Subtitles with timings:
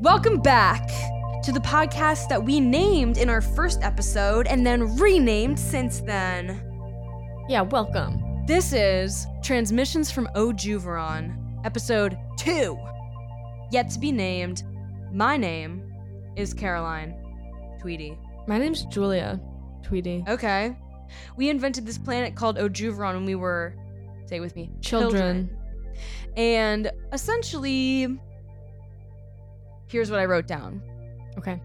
[0.00, 0.86] Welcome back
[1.42, 6.62] to the podcast that we named in our first episode and then renamed since then.
[7.48, 8.44] Yeah, welcome.
[8.46, 12.78] This is Transmissions from Ojuveron, episode 2.
[13.72, 14.62] Yet to be named.
[15.12, 15.92] My name
[16.36, 17.16] is Caroline
[17.80, 18.16] Tweedy.
[18.46, 19.40] My name's Julia
[19.82, 20.22] Tweedy.
[20.28, 20.76] Okay.
[21.36, 23.74] We invented this planet called Ojuveron when we were,
[24.26, 25.50] say it with me, Children.
[26.36, 28.20] And essentially,
[29.88, 30.82] here's what I wrote down.
[31.38, 31.60] Okay.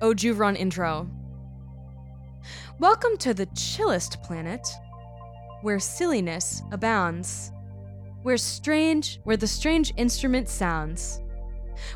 [0.00, 1.08] Oh, Ojuveron intro.
[2.78, 4.66] Welcome to the chillest planet,
[5.62, 7.52] where silliness abounds,
[8.22, 11.20] where strange, where the strange instrument sounds,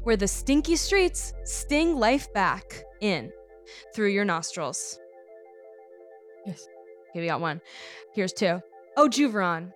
[0.03, 3.33] where the stinky streets sting life back in
[3.95, 4.99] through your nostrils.
[6.47, 6.67] Yes.
[7.11, 7.61] Okay, we got one.
[8.13, 8.61] Here's two.
[8.97, 9.73] Oh, Ojuveron,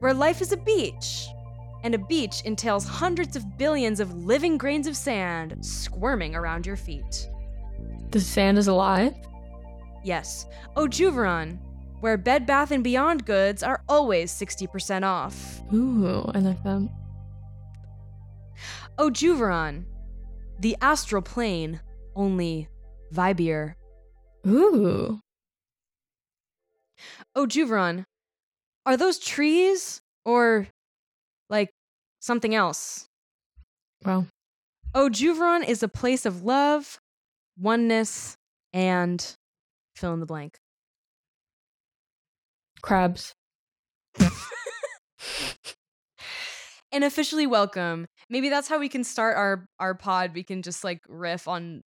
[0.00, 1.26] where life is a beach,
[1.84, 6.76] and a beach entails hundreds of billions of living grains of sand squirming around your
[6.76, 7.28] feet.
[8.10, 9.14] The sand is alive?
[10.02, 10.46] Yes,
[10.76, 11.58] Ojuveron,
[12.00, 15.62] where Bed Bath and Beyond goods are always 60% off.
[15.72, 16.88] Ooh, I like that.
[18.98, 19.84] Ojuveron,
[20.60, 21.80] the astral plane,
[22.16, 22.68] only
[23.12, 23.74] vibier.
[24.46, 25.20] Ooh.
[27.36, 28.06] Ojuveron,
[28.86, 30.68] are those trees or
[32.24, 33.06] something else?
[34.04, 34.26] Well,
[34.94, 36.98] Ojuveron is a place of love,
[37.58, 38.36] oneness,
[38.72, 39.36] and
[39.96, 40.56] fill in the blank.
[42.82, 43.34] crabs.
[46.92, 48.06] and officially welcome.
[48.28, 50.32] Maybe that's how we can start our our pod.
[50.34, 51.82] We can just like riff on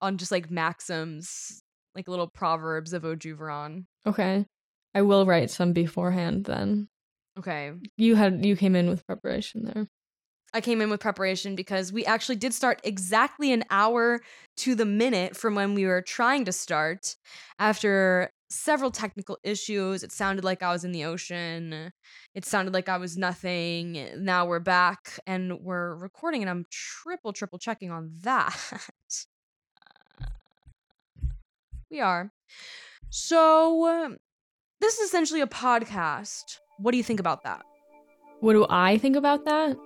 [0.00, 1.60] on just like maxims,
[1.96, 3.86] like little proverbs of Ojuveron.
[4.06, 4.46] Okay.
[4.94, 6.86] I will write some beforehand then.
[7.38, 7.72] Okay.
[7.96, 9.88] You had you came in with preparation there.
[10.54, 14.20] I came in with preparation because we actually did start exactly an hour
[14.58, 17.16] to the minute from when we were trying to start.
[17.58, 21.92] After several technical issues, it sounded like I was in the ocean.
[22.36, 24.08] It sounded like I was nothing.
[24.16, 28.56] Now we're back and we're recording, and I'm triple, triple checking on that.
[31.90, 32.30] we are.
[33.10, 34.18] So, um,
[34.80, 36.58] this is essentially a podcast.
[36.78, 37.64] What do you think about that?
[38.40, 39.76] What do I think about that?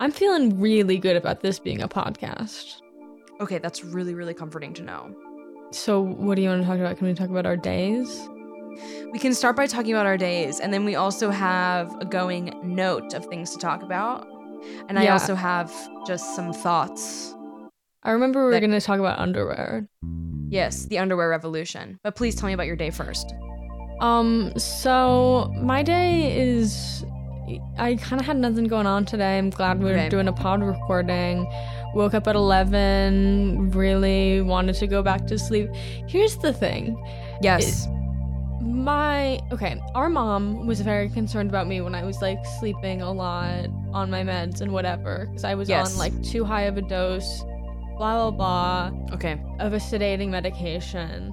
[0.00, 2.80] I'm feeling really good about this being a podcast.
[3.40, 5.14] Okay, that's really, really comforting to know.
[5.72, 6.96] So, what do you want to talk about?
[6.98, 8.28] Can we talk about our days?
[9.12, 12.58] We can start by talking about our days, and then we also have a going
[12.62, 14.26] note of things to talk about.
[14.88, 15.72] And I also have
[16.06, 17.34] just some thoughts.
[18.02, 19.86] I remember we were That- going to talk about underwear.
[20.48, 21.98] Yes, the underwear revolution.
[22.02, 23.32] But please tell me about your day first.
[24.00, 27.04] Um, so my day is
[27.78, 29.36] I kind of had nothing going on today.
[29.36, 30.08] I'm glad we are Okay.
[30.08, 31.50] doing a pod recording.
[31.94, 35.68] Woke up at 11, really wanted to go back to sleep.
[36.06, 36.96] Here's the thing.
[37.42, 37.88] Yes.
[38.62, 43.10] My okay, our mom was very concerned about me when I was like sleeping a
[43.10, 45.92] lot on my meds and whatever cuz I was Yes.
[45.94, 47.42] on like too high of a dose
[47.96, 49.40] blah blah blah okay.
[49.58, 51.32] of a sedating medication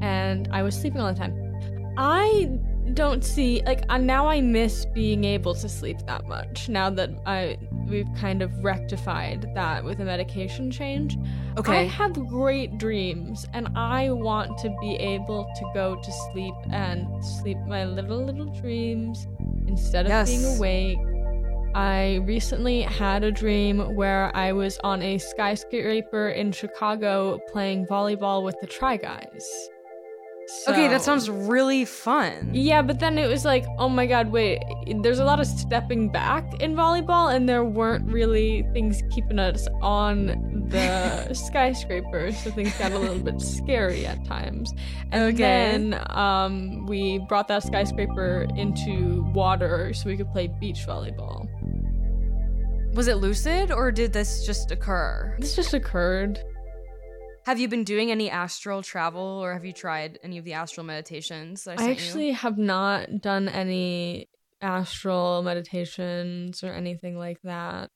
[0.00, 1.34] and I was sleeping all the time.
[1.98, 2.48] I
[2.94, 7.10] don't see like uh, now I miss being able to sleep that much now that
[7.26, 11.18] I we've kind of rectified that with a medication change.
[11.58, 11.80] Okay.
[11.80, 17.06] I have great dreams and I want to be able to go to sleep and
[17.24, 19.26] sleep my little little dreams
[19.66, 20.98] instead of being awake.
[21.74, 28.44] I recently had a dream where I was on a skyscraper in Chicago playing volleyball
[28.44, 29.68] with the Try Guys.
[30.68, 32.50] Okay, that sounds really fun.
[32.52, 34.62] yeah, but then it was like, oh my god, wait,
[35.02, 39.68] there's a lot of stepping back in volleyball, and there weren't really things keeping us
[39.82, 44.72] on the skyscraper, so things got a little bit scary at times.
[45.12, 45.36] And Okay.
[45.36, 51.46] then um, we brought that skyscraper into water so we could play beach volleyball.
[52.94, 55.36] Was it lucid or did this just occur?
[55.38, 56.40] This just occurred.
[57.48, 60.84] Have you been doing any astral travel or have you tried any of the astral
[60.84, 62.34] meditations that I, I actually you?
[62.34, 64.28] have not done any
[64.60, 67.90] astral meditations or anything like that.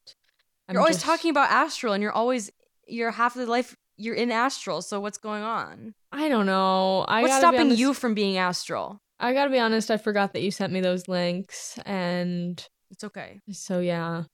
[0.69, 2.51] I'm You're always just- talking about astral and you're always
[2.87, 5.93] you're half of the life you're in astral, so what's going on?
[6.11, 7.05] I don't know.
[7.07, 9.03] I what's stopping honest- you from being astral?
[9.21, 9.91] I gotta be honest.
[9.91, 13.41] I forgot that you sent me those links, and It's okay.
[13.51, 14.25] so yeah.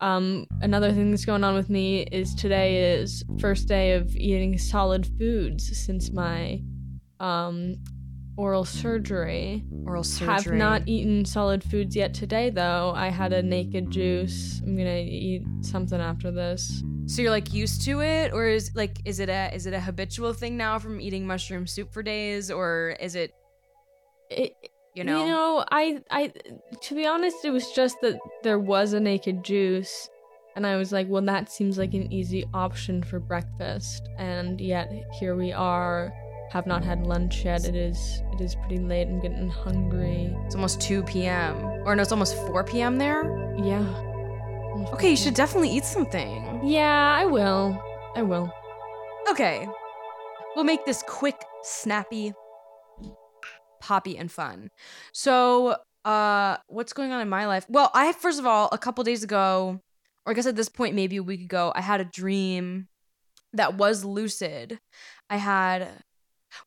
[0.00, 4.56] Um, another thing that's going on with me is today is first day of eating
[4.58, 6.62] solid foods since my
[7.20, 7.74] um
[8.36, 9.62] oral surgery.
[9.84, 10.32] Oral surgery.
[10.34, 12.92] Have not eaten solid foods yet today, though.
[12.96, 14.62] I had a naked juice.
[14.64, 16.82] I'm gonna eat something after this.
[17.04, 19.80] So you're like used to it, or is like is it a is it a
[19.80, 23.34] habitual thing now from eating mushroom soup for days, or is it
[24.30, 24.54] It,
[24.94, 25.24] you know?
[25.24, 26.32] You know, I, I,
[26.82, 30.08] to be honest, it was just that there was a naked juice,
[30.56, 34.90] and I was like, well, that seems like an easy option for breakfast, and yet
[35.18, 36.12] here we are,
[36.50, 37.64] have not had lunch yet.
[37.64, 39.06] It is, it is pretty late.
[39.06, 40.34] I'm getting hungry.
[40.44, 41.56] it's almost 2 p.m.
[41.86, 42.98] or no, it's almost 4 p.m.
[42.98, 43.22] there.
[43.56, 43.86] Yeah.
[44.92, 46.60] Okay, you should definitely eat something.
[46.64, 47.80] Yeah, I will.
[48.16, 48.52] I will.
[49.30, 49.68] Okay,
[50.56, 52.32] we'll make this quick, snappy,
[53.80, 54.70] poppy, and fun.
[55.12, 57.66] So, uh, what's going on in my life?
[57.68, 59.80] Well, I first of all, a couple days ago,
[60.24, 62.88] or I guess at this point, maybe a week ago, I had a dream
[63.52, 64.78] that was lucid.
[65.28, 65.88] I had.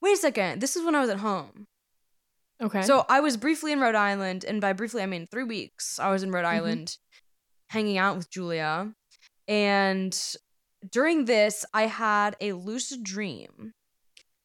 [0.01, 0.61] Wait a second.
[0.61, 1.67] This is when I was at home.
[2.61, 2.83] Okay.
[2.83, 5.99] So I was briefly in Rhode Island, and by briefly I mean three weeks.
[5.99, 6.97] I was in Rhode Island,
[7.69, 8.93] hanging out with Julia,
[9.47, 10.17] and
[10.89, 13.73] during this, I had a lucid dream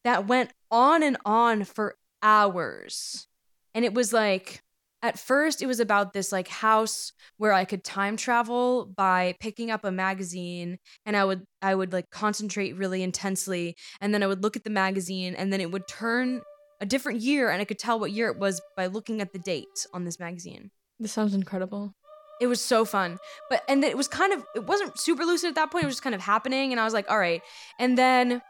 [0.04, 3.26] that went on and on for hours,
[3.74, 4.62] and it was like.
[5.00, 9.70] At first, it was about this like house where I could time travel by picking
[9.70, 10.76] up a magazine
[11.06, 14.64] and I would I would like concentrate really intensely and then I would look at
[14.64, 16.42] the magazine and then it would turn
[16.80, 19.38] a different year and I could tell what year it was by looking at the
[19.38, 20.72] date on this magazine.
[20.98, 21.94] this sounds incredible.
[22.40, 23.18] It was so fun.
[23.50, 25.94] But and it was kind of it wasn't super lucid at that point, it was
[25.94, 27.42] just kind of happening and I was like, "All right."
[27.78, 28.42] And then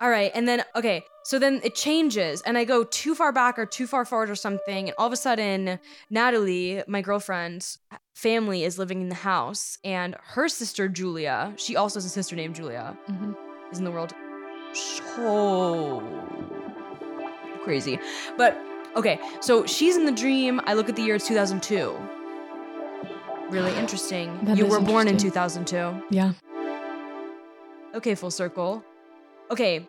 [0.00, 3.58] all right, and then okay, so then it changes and I go too far back
[3.58, 5.78] or too far forward or something and all of a sudden
[6.10, 7.78] Natalie, my girlfriend's
[8.14, 12.36] family is living in the house and her sister Julia, she also has a sister
[12.36, 13.32] named Julia hmm
[13.72, 14.14] is in the world
[14.74, 16.02] so
[17.62, 17.98] crazy.
[18.36, 18.56] But
[18.96, 20.60] okay, so she's in the dream.
[20.64, 21.96] I look at the year it's 2002.
[23.48, 24.38] Really interesting.
[24.44, 26.02] That you were born in 2002.
[26.10, 26.32] Yeah.
[27.94, 28.84] Okay, full circle.
[29.50, 29.88] Okay.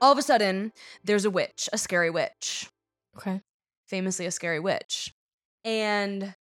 [0.00, 0.72] All of a sudden,
[1.04, 2.68] there's a witch, a scary witch,
[3.16, 3.40] Okay.
[3.86, 5.12] famously a scary witch.
[5.64, 6.34] And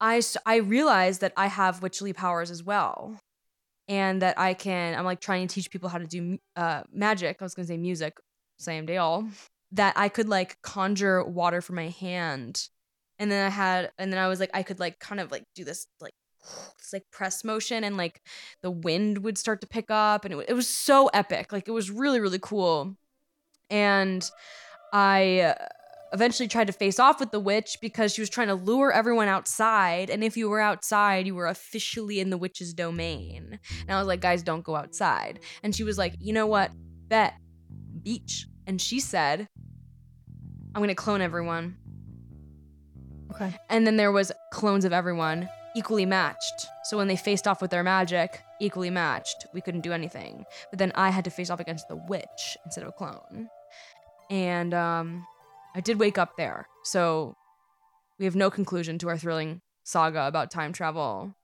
[0.00, 3.18] I, I realized that I have witchly powers as well.
[3.88, 7.38] And that I can I'm like trying to teach people how to do uh magic.
[7.40, 8.18] I was going to say music,
[8.58, 9.26] same deal.
[9.72, 12.68] That I could like conjure water from my hand.
[13.18, 15.44] And then I had and then I was like I could like kind of like
[15.54, 16.12] do this like
[16.78, 18.22] this like press motion and like
[18.62, 21.52] the wind would start to pick up and it, it was so epic.
[21.52, 22.96] Like it was really really cool.
[23.70, 24.28] And
[24.92, 25.66] I uh,
[26.12, 29.28] eventually tried to face off with the witch because she was trying to lure everyone
[29.28, 30.10] outside.
[30.10, 33.58] And if you were outside, you were officially in the witch's domain.
[33.82, 35.40] And I was like, guys, don't go outside.
[35.62, 36.70] And she was like, you know what?
[37.08, 37.34] Bet.
[38.02, 38.46] Beach.
[38.66, 39.48] And she said,
[40.74, 41.76] I'm going to clone everyone.
[43.32, 43.54] Okay.
[43.68, 46.66] And then there was clones of everyone equally matched.
[46.84, 49.46] So when they faced off with their magic, equally matched.
[49.54, 50.44] We couldn't do anything.
[50.70, 53.48] But then I had to face off against the witch instead of a clone.
[54.30, 55.26] And um
[55.74, 56.66] I did wake up there.
[56.84, 57.36] So
[58.18, 61.34] we have no conclusion to our thrilling saga about time travel.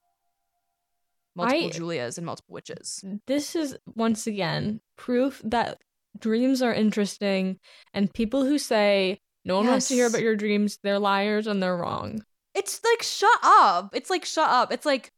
[1.37, 3.05] Multiple I- Julias and multiple witches.
[3.27, 5.79] this is once again proof that
[6.19, 7.59] dreams are interesting
[7.93, 11.61] and people who say no one wants to hear about your dreams they're liars and
[11.61, 13.91] they're wrong It's like shut up.
[13.95, 14.73] It's like shut up.
[14.73, 15.11] It's like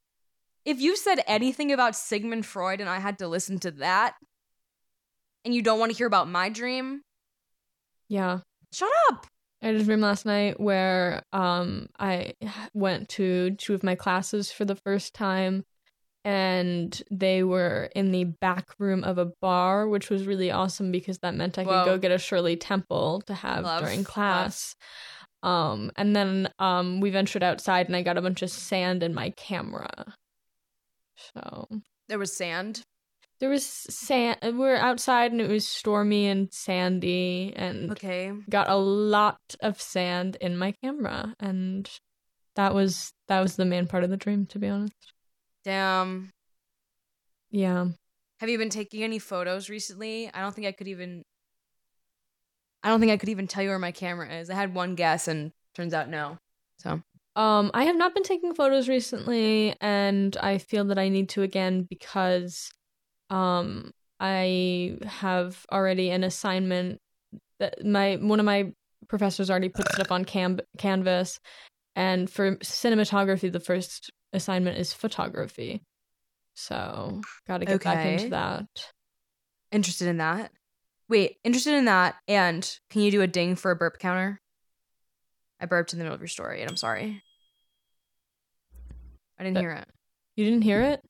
[0.64, 4.14] if you said anything about Sigmund Freud and I had to listen to that
[5.44, 7.02] and you don't want to hear about my dream,
[8.08, 8.38] yeah
[8.72, 9.26] shut up.
[9.62, 12.32] i had a dream last night where um i
[12.74, 15.64] went to two of my classes for the first time
[16.24, 21.18] and they were in the back room of a bar which was really awesome because
[21.18, 24.74] that meant i could go get a shirley temple to have Love, during love.
[25.42, 29.14] Um and then um we ventured outside and i got a bunch of sand in
[29.14, 30.14] my camera
[31.34, 31.66] so
[32.08, 32.82] There was sand.
[33.38, 34.38] There was sand.
[34.42, 38.32] We were outside and it was stormy and sandy, and Okay.
[38.48, 41.90] got a lot of sand in my camera, and
[42.54, 45.12] that was that was the main part of the dream, to be honest.
[45.64, 46.30] Damn.
[47.50, 47.88] Yeah,
[48.40, 50.30] Have you been taking any photos recently?
[50.32, 51.22] I don't think I could even
[52.86, 54.48] I don't think I could even tell you where my camera is.
[54.48, 56.38] I had one guess and turns out no.
[56.78, 57.02] So,
[57.34, 61.42] um, I have not been taking photos recently, and I feel that I need to
[61.42, 62.70] again because,
[63.28, 63.90] um,
[64.20, 67.00] I have already an assignment
[67.58, 68.72] that my one of my
[69.08, 71.40] professors already put stuff on cam- canvas
[71.96, 75.82] and for cinematography the first assignment is photography
[76.54, 78.66] so gotta get back into that
[79.72, 80.52] interested in that.
[81.08, 82.16] Wait, interested in that.
[82.26, 84.40] And can you do a ding for a burp counter?
[85.60, 87.22] I burped in the middle of your story, and I'm sorry.
[89.38, 89.88] I didn't Uh, hear it.
[90.34, 91.00] You didn't hear it?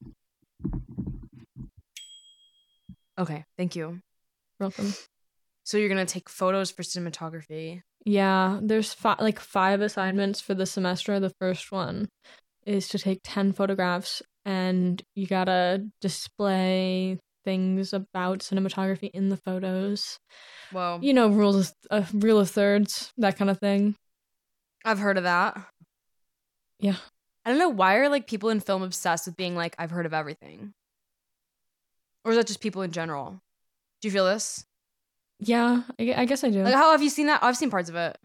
[3.19, 4.01] Okay, thank you.
[4.61, 4.95] Welcome.
[5.65, 7.83] So you're gonna take photos for cinematography.
[8.05, 11.19] Yeah, there's fi- like five assignments for the semester.
[11.19, 12.09] The first one
[12.65, 20.19] is to take 10 photographs and you gotta display things about cinematography in the photos.
[20.73, 23.97] Well, You know, rules, uh, rule of thirds, that kind of thing.
[24.85, 25.57] I've heard of that.
[26.79, 26.97] Yeah.
[27.45, 30.05] I don't know why are like people in film obsessed with being like I've heard
[30.05, 30.75] of everything,
[32.25, 33.41] or is that just people in general?
[34.03, 34.65] Do you feel this?
[35.39, 36.63] Yeah, I, I guess I do.
[36.65, 37.43] Like, how have you seen that?
[37.45, 38.19] I've seen parts of it.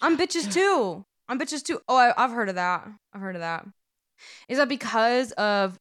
[0.00, 1.04] I'm bitches too.
[1.28, 1.80] I'm bitches too.
[1.88, 2.88] Oh, I, I've heard of that.
[3.14, 3.64] I've heard of that.
[4.48, 5.78] Is that because of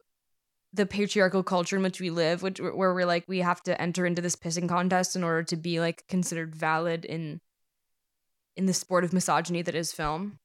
[0.73, 4.05] the patriarchal culture in which we live, which where we're like we have to enter
[4.05, 7.41] into this pissing contest in order to be like considered valid in
[8.55, 10.37] in the sport of misogyny that is film?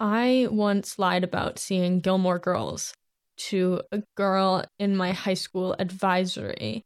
[0.00, 2.94] I once lied about seeing Gilmore Girls
[3.36, 6.84] to a girl in my high school advisory.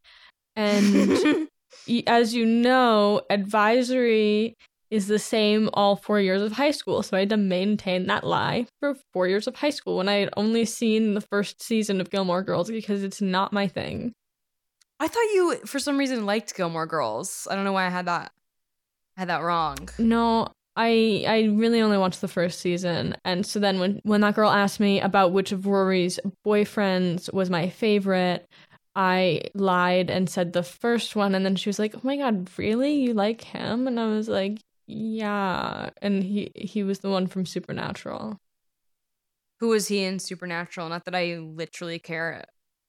[0.55, 1.49] And
[2.07, 4.57] as you know, advisory
[4.91, 7.03] is the same all four years of high school.
[7.03, 10.15] So I had to maintain that lie for four years of high school when I
[10.15, 14.13] had only seen the first season of Gilmore Girls because it's not my thing.
[15.01, 17.47] I thought you for some reason liked Gilmore Girls.
[17.51, 18.33] I don't know why I had that
[19.17, 19.89] I had that wrong.
[19.99, 24.35] No, I I really only watched the first season, and so then when when that
[24.35, 28.47] girl asked me about which of Rory's boyfriends was my favorite,
[28.97, 32.49] I lied and said the first one, and then she was like, "Oh my god,
[32.57, 32.95] really?
[32.95, 37.47] You like him?" And I was like, "Yeah," and he he was the one from
[37.47, 38.39] Supernatural.
[39.61, 40.89] Who was he in Supernatural?
[40.89, 42.45] Not that I literally care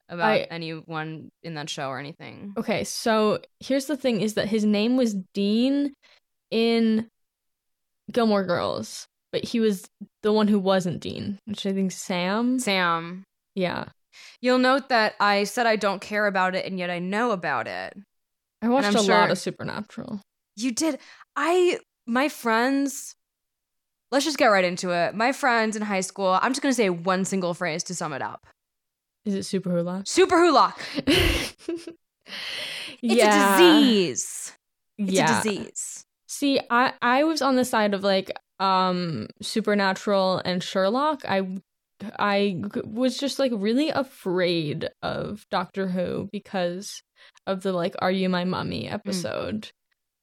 [0.08, 2.54] about I- anyone in that show or anything.
[2.58, 5.94] Okay, so here's the thing: is that his name was Dean
[6.50, 7.10] in
[8.12, 9.88] Gilmore Girls, but he was
[10.24, 12.60] the one who wasn't Dean, which I think Sam.
[12.60, 13.24] Sam.
[13.56, 13.90] Yeah.
[14.42, 17.68] You'll note that I said I don't care about it and yet I know about
[17.68, 17.96] it.
[18.62, 20.22] I watched a lot of Supernatural.
[20.56, 21.00] You did.
[21.36, 21.80] I
[22.10, 23.16] my friends
[24.12, 25.14] Let's just get right into it.
[25.14, 28.12] My friends in high school, I'm just going to say one single phrase to sum
[28.14, 28.48] it up.
[29.26, 30.02] Is it Super Hula?
[30.06, 30.74] Superwholock.
[31.06, 31.88] it's
[33.02, 34.58] It's a disease.
[34.98, 35.40] It's yeah.
[35.40, 36.06] a disease.
[36.28, 41.24] See, I I was on the side of like um Supernatural and Sherlock.
[41.28, 41.60] I
[42.18, 47.04] I was just like really afraid of Doctor Who because
[47.46, 49.72] of the like "Are You My Mummy" episode.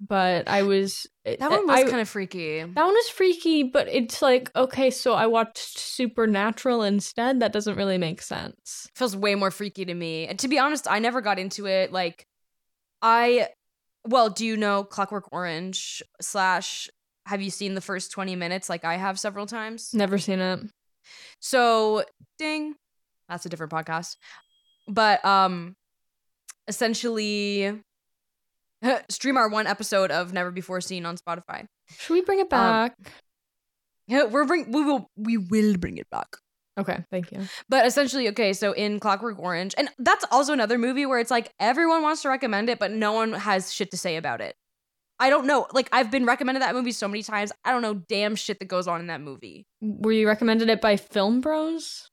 [0.01, 1.39] But I was Mm.
[1.39, 2.63] That one was kind of freaky.
[2.63, 7.41] that one is freaky, but it's like okay, so I watched Supernatural instead.
[7.41, 8.89] That doesn't really make sense.
[8.95, 10.27] feels way more freaky to me.
[10.29, 11.93] And to be honest, I never got into it.
[11.93, 12.27] Like,
[13.03, 13.49] I,
[14.05, 16.89] well, do you know Clockwork Orange slash?
[17.27, 18.69] Have you seen the first twenty minutes?
[18.69, 19.93] Like I have several times.
[19.93, 20.61] Never seen it.
[21.41, 22.05] So,
[22.39, 22.75] ding,
[23.29, 24.17] that's a different podcast.
[24.87, 25.75] But um,
[26.69, 27.83] essentially,
[29.09, 31.67] stream our one episode of Never Before Seen on Spotify.
[31.99, 32.97] Should we bring it Um, back?
[34.09, 36.29] Yeah, we're bring we will we will bring it back.
[36.79, 37.41] okay, thank you.
[37.69, 41.53] But essentially, okay, so in Clockwork Orange, and that's also another movie where it's like
[41.59, 44.55] everyone wants to recommend it, but no one has shit to say about it.
[45.19, 45.67] I don't know.
[45.73, 47.51] Like I've been recommended that movie so many times.
[47.65, 49.67] I don't know damn shit that goes on in that movie.
[49.81, 52.11] Were you recommended it by Film Bros?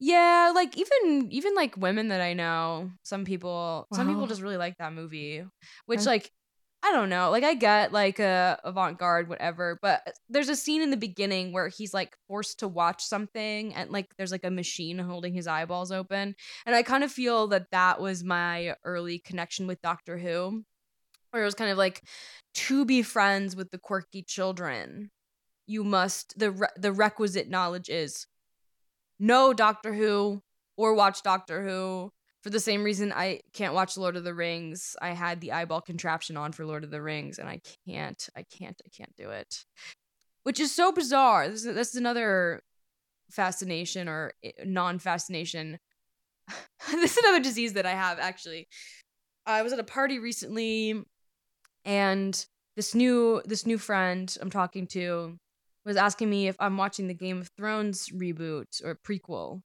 [0.00, 4.56] Yeah, like even even like women that I know, some people some people just really
[4.56, 5.44] like that movie.
[5.86, 6.10] Which Okay.
[6.10, 6.32] like
[6.84, 7.30] I don't know.
[7.30, 11.52] Like I get like a avant-garde whatever, but uh, there's a scene in the beginning
[11.52, 15.48] where he's like forced to watch something and like there's like a machine holding his
[15.48, 16.36] eyeballs open.
[16.66, 20.62] And I kind of feel that that was my early connection with Doctor Who.
[21.30, 22.02] Where it was kind of like
[22.54, 25.10] to be friends with the quirky children,
[25.66, 28.26] you must the re- the requisite knowledge is
[29.18, 30.42] know Doctor Who
[30.76, 32.12] or watch Doctor Who.
[32.42, 34.96] For the same reason I can't watch Lord of the Rings.
[35.02, 38.44] I had the eyeball contraption on for Lord of the Rings and I can't, I
[38.44, 39.64] can't, I can't do it.
[40.44, 41.48] Which is so bizarre.
[41.48, 42.62] This is, this is another
[43.30, 45.78] fascination or eh, non fascination.
[46.92, 48.68] this is another disease that I have actually.
[49.44, 51.02] I was at a party recently
[51.84, 52.46] and
[52.76, 55.38] this new this new friend I'm talking to
[55.88, 59.62] was asking me if I'm watching the Game of Thrones reboot or prequel.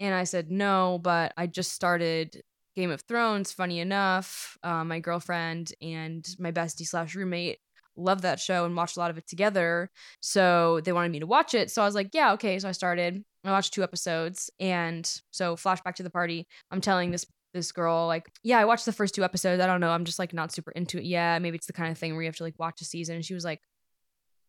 [0.00, 2.42] And I said no, but I just started
[2.74, 3.52] Game of Thrones.
[3.52, 7.58] Funny enough, uh, my girlfriend and my bestie slash roommate
[7.96, 9.90] love that show and watched a lot of it together.
[10.20, 11.70] So they wanted me to watch it.
[11.70, 12.58] So I was like, yeah, okay.
[12.58, 13.22] So I started.
[13.44, 14.50] I watched two episodes.
[14.58, 18.86] And so, flashback to the party, I'm telling this this girl like, yeah, I watched
[18.86, 19.62] the first two episodes.
[19.62, 19.90] I don't know.
[19.90, 21.04] I'm just like not super into it.
[21.04, 23.16] Yeah, maybe it's the kind of thing where you have to like watch a season.
[23.16, 23.60] And she was like,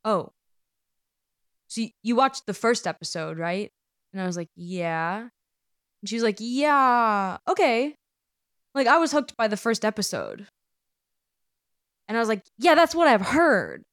[0.05, 0.31] oh,
[1.69, 3.71] so you, watched the first episode, right?
[4.11, 5.21] And I was like, yeah.
[6.01, 7.95] And she was like, yeah, okay.
[8.73, 10.47] Like I was hooked by the first episode.
[12.07, 13.83] And I was like, yeah, that's what I've heard.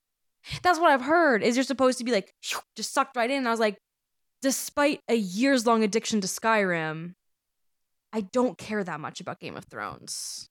[0.63, 1.43] That's what I've heard.
[1.43, 2.33] Is you're supposed to be like
[2.77, 3.39] just sucked right in.
[3.39, 3.77] And I was like,
[4.41, 7.13] despite a years long addiction to Skyrim,
[8.13, 10.49] I don't care that much about Game of Thrones.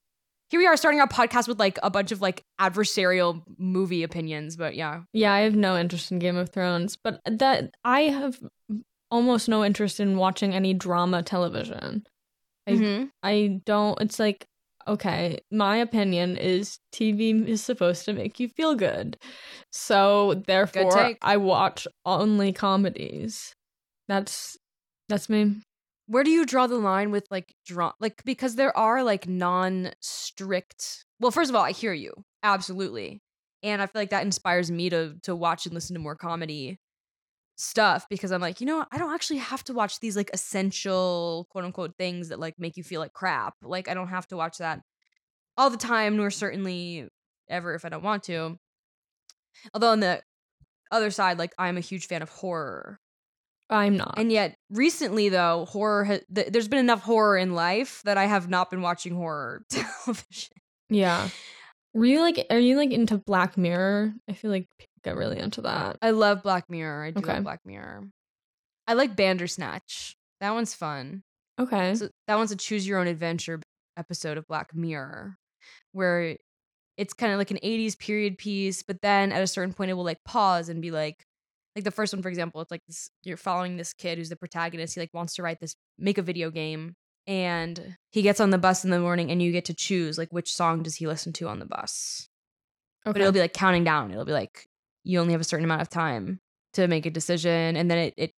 [0.55, 4.55] Here we are starting our podcast with like a bunch of like adversarial movie opinions,
[4.55, 5.01] but yeah.
[5.11, 8.39] Yeah, I have no interest in Game of Thrones, but that I have
[9.11, 12.05] almost no interest in watching any drama television.
[12.65, 13.11] I Mhm.
[13.21, 14.47] I don't it's like
[14.87, 19.17] okay, my opinion is TV is supposed to make you feel good.
[19.73, 21.17] So therefore take.
[21.21, 23.53] I watch only comedies.
[24.07, 24.57] That's
[25.09, 25.57] that's me.
[26.07, 31.05] Where do you draw the line with like draw like because there are like non-strict
[31.19, 32.13] Well, first of all, I hear you.
[32.43, 33.21] Absolutely.
[33.63, 36.79] And I feel like that inspires me to to watch and listen to more comedy
[37.57, 41.47] stuff because I'm like, you know, I don't actually have to watch these like essential
[41.51, 43.55] quote unquote things that like make you feel like crap.
[43.63, 44.81] Like I don't have to watch that
[45.57, 47.09] all the time, nor certainly
[47.49, 48.57] ever if I don't want to.
[49.73, 50.23] Although on the
[50.91, 52.99] other side, like I'm a huge fan of horror.
[53.69, 54.15] I'm not.
[54.17, 58.25] And yet, recently though, horror ha- th- there's been enough horror in life that I
[58.25, 60.53] have not been watching horror television.
[60.89, 61.29] yeah.
[61.93, 64.13] Were you like are you like into Black Mirror?
[64.29, 65.97] I feel like people get really into that.
[66.01, 67.05] I love Black Mirror.
[67.05, 67.33] I do Okay.
[67.35, 68.03] love Black Mirror.
[68.87, 70.15] I like Bandersnatch.
[70.41, 71.23] That one's fun.
[71.59, 71.95] Okay.
[71.95, 73.61] So that one's a choose your own adventure
[73.97, 75.37] episode of Black Mirror,
[75.93, 76.35] where
[76.97, 79.93] it's kind of like an 80s period piece, but then at a certain point it
[79.95, 81.23] will like pause and be like
[81.75, 84.35] like the first one for example, it's like this you're following this kid who's the
[84.35, 84.95] protagonist.
[84.95, 86.95] He like wants to write this make a video game
[87.27, 90.31] and he gets on the bus in the morning and you get to choose like
[90.31, 92.27] which song does he listen to on the bus.
[93.05, 93.13] okay.
[93.13, 94.11] But it'll be like counting down.
[94.11, 94.67] It'll be like
[95.03, 96.39] you only have a certain amount of time
[96.73, 98.31] to make a decision and then it, it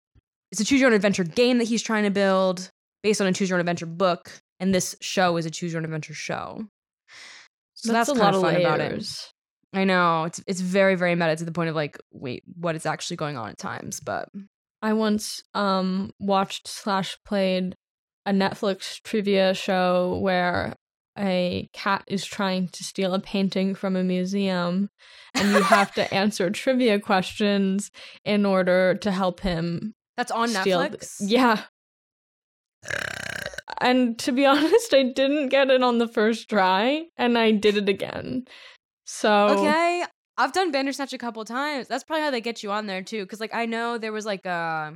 [0.51, 2.71] it's a choose your own adventure game that he's trying to build
[3.03, 5.79] based on a choose your own adventure book and this show is a choose your
[5.79, 6.65] own adventure show.
[7.75, 9.31] So that's, a lot of of fun about it.
[9.73, 12.85] I know it's it's very very meta to the point of like wait what is
[12.85, 14.29] actually going on at times, but
[14.81, 17.75] I once um watched slash played
[18.25, 20.75] a Netflix trivia show where
[21.17, 24.89] a cat is trying to steal a painting from a museum
[25.33, 27.89] and you have to answer trivia questions
[28.23, 31.17] in order to help him that's on Netflix.
[31.21, 31.63] yeah.
[33.79, 37.77] And to be honest, I didn't get it on the first try and I did
[37.77, 38.45] it again.
[39.07, 40.03] So Okay,
[40.37, 41.87] I've done Bandersnatch a couple times.
[41.87, 43.23] That's probably how they get you on there too.
[43.23, 44.93] Because like I know there was like a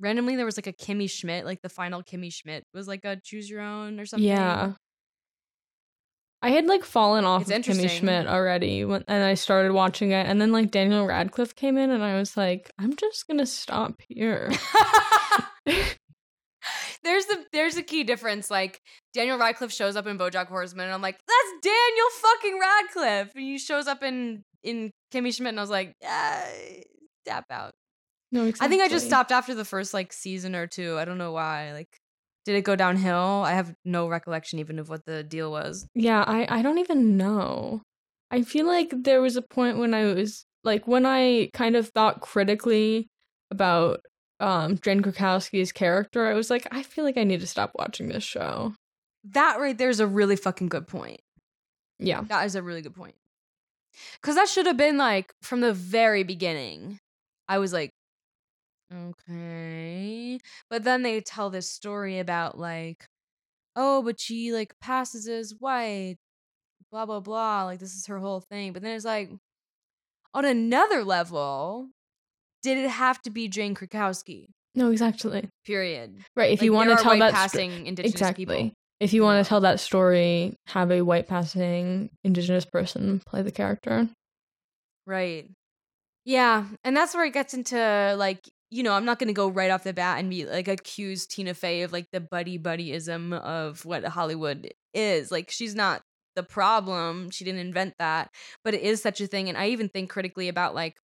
[0.00, 3.16] randomly there was like a Kimmy Schmidt, like the final Kimmy Schmidt was like a
[3.22, 4.26] choose your own or something.
[4.26, 4.72] Yeah.
[6.40, 7.90] I had like fallen off It's of Kimmy.
[7.90, 11.90] Schmidt already when, and I started watching it and then like Daniel Radcliffe came in
[11.90, 14.50] and I was like I'm just to stop here.
[17.04, 18.50] there's the there's a key difference.
[18.50, 18.80] Like
[19.14, 23.34] Daniel Radcliffe shows up in BoJack Horseman, and I'm like, that's Daniel fucking Radcliffe.
[23.34, 26.42] And he shows up in in Kimmy Schmidt, and I was like, uh,
[27.26, 27.72] tap out.
[28.32, 30.98] no, I think I just stopped after the first like season or two.
[30.98, 31.72] I don't know why.
[31.72, 31.88] Like,
[32.44, 33.42] did it go downhill?
[33.44, 35.86] I have no recollection even of what the deal was.
[35.94, 37.82] Yeah, I I don't even know.
[38.30, 41.88] I feel like there was a point when I was like when I kind of
[41.88, 43.08] thought critically
[43.50, 44.00] about
[44.40, 48.08] um Jane Krakowski's character, I was like I feel like I need to stop watching
[48.08, 48.74] this show.
[49.24, 51.20] That right there is a really fucking good point.
[51.98, 52.22] Yeah.
[52.22, 53.16] That is a really good point.
[54.22, 56.98] Cause that should have been like from the very beginning.
[57.48, 57.90] I was like,
[58.94, 60.38] okay.
[60.70, 63.06] But then they tell this story about like,
[63.74, 66.16] oh, but she like passes as white,
[66.92, 67.64] blah blah blah.
[67.64, 68.72] Like this is her whole thing.
[68.72, 69.30] But then it's like,
[70.34, 71.88] on another level,
[72.62, 74.48] did it have to be Jane Krakowski?
[74.74, 75.48] No, exactly.
[75.64, 76.18] Period.
[76.36, 78.46] Right, if Like, you want to tell that passing indigenous exactly.
[78.46, 78.70] people.
[79.00, 83.52] If you want to tell that story, have a white passing indigenous person play the
[83.52, 84.08] character.
[85.06, 85.48] Right.
[86.24, 88.40] Yeah, and that's where it gets into like
[88.70, 91.54] you know I'm not gonna go right off the bat and be like accuse Tina
[91.54, 95.32] Fey of like the buddy buddyism of what Hollywood is.
[95.32, 96.02] Like she's not
[96.36, 97.30] the problem.
[97.30, 98.30] She didn't invent that,
[98.62, 99.48] but it is such a thing.
[99.48, 100.96] And I even think critically about like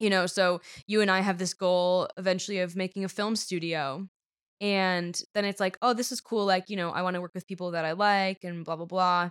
[0.00, 4.08] you know so you and I have this goal eventually of making a film studio.
[4.60, 6.44] And then it's like, oh, this is cool.
[6.44, 8.86] Like, you know, I want to work with people that I like and blah, blah,
[8.86, 9.30] blah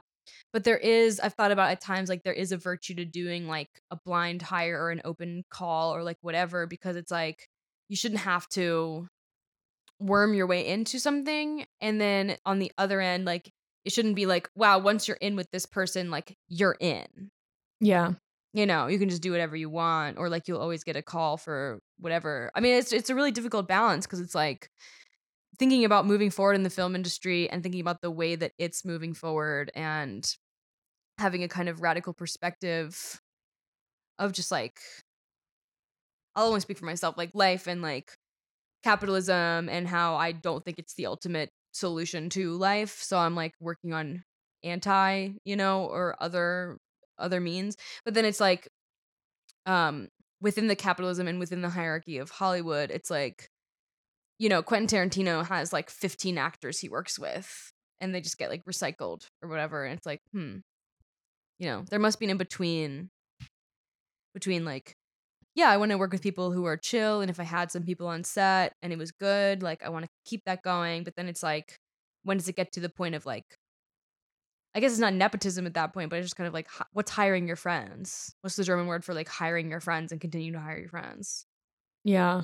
[0.54, 3.48] but there is i've thought about at times like there is a virtue to doing
[3.48, 7.48] like a blind hire or an open call or like whatever because it's like
[7.90, 9.08] you shouldn't have to
[10.00, 13.52] worm your way into something and then on the other end like
[13.86, 17.32] it shouldn't be like wow once you're in with this person like you're in
[17.80, 18.14] Yeah.
[18.58, 21.02] You know you can just do whatever you want or like you'll always get a
[21.02, 24.70] call for whatever i mean it's it's a really difficult balance because it's like
[25.60, 28.84] thinking about moving forward in the film industry and thinking about the way that it's
[28.84, 30.36] moving forward and
[31.20, 33.22] having a kind of radical perspective
[34.18, 34.80] of just like
[36.36, 38.16] I'll only speak for myself, like life and like
[38.84, 43.02] capitalism and how I don't think it's the ultimate solution to life.
[43.02, 44.24] So I'm like working on
[44.64, 46.78] anti, you know, or other
[47.20, 47.78] other means.
[48.06, 48.68] But then it's like
[49.66, 50.10] um
[50.42, 53.50] within the capitalism and within the hierarchy of Hollywood, it's like
[54.40, 58.52] you know, Quentin Tarantino has like 15 actors he works with and they just get
[58.52, 60.58] like recycled or whatever and it's like, hmm.
[61.60, 63.10] You know, there must be an in between
[64.36, 64.96] between like
[65.58, 67.22] yeah, I want to work with people who are chill.
[67.22, 70.06] And if I had some people on set and it was good, like I want
[70.06, 71.04] to keep that going.
[71.04, 71.80] But then it's like,
[72.24, 73.44] when does it get to the point of like,
[74.78, 77.10] I guess it's not nepotism at that point, but it's just kind of like, what's
[77.10, 78.36] hiring your friends?
[78.42, 81.48] What's the German word for like hiring your friends and continue to hire your friends?
[82.04, 82.44] Yeah.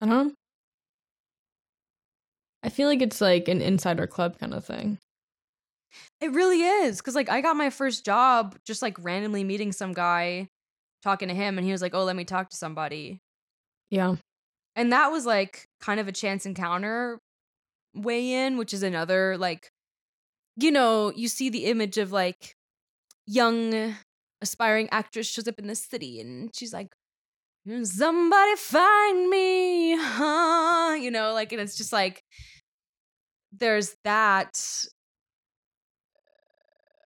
[0.00, 0.32] I don't know.
[2.62, 4.98] I feel like it's like an insider club kind of thing.
[6.20, 7.02] It really is.
[7.02, 10.46] Cause like I got my first job just like randomly meeting some guy,
[11.02, 13.18] talking to him, and he was like, oh, let me talk to somebody.
[13.90, 14.14] Yeah.
[14.76, 17.18] And that was like kind of a chance encounter
[17.92, 19.72] way in, which is another like,
[20.56, 22.56] you know, you see the image of like
[23.26, 23.96] young
[24.40, 26.88] aspiring actress shows up in the city and she's like,
[27.84, 30.96] somebody find me, huh?
[31.00, 32.22] You know, like, and it's just like,
[33.52, 34.58] there's that.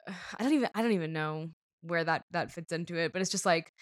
[0.38, 1.48] I don't even, I don't even know
[1.82, 3.72] where that that fits into it, but it's just like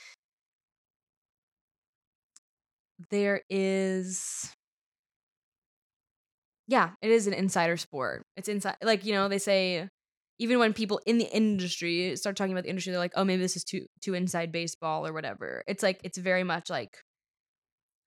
[3.10, 4.54] there is
[6.66, 8.24] yeah, it is an insider sport.
[8.36, 9.88] It's inside like, you know, they say
[10.38, 13.42] even when people in the industry start talking about the industry, they're like, oh, maybe
[13.42, 15.62] this is too too inside baseball or whatever.
[15.66, 16.98] It's like it's very much like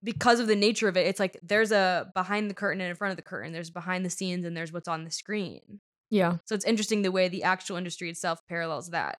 [0.03, 2.95] because of the nature of it, it's like there's a behind the curtain and in
[2.95, 3.53] front of the curtain.
[3.53, 5.79] There's behind the scenes and there's what's on the screen.
[6.09, 6.37] Yeah.
[6.45, 9.17] So it's interesting the way the actual industry itself parallels that.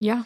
[0.00, 0.24] Yeah.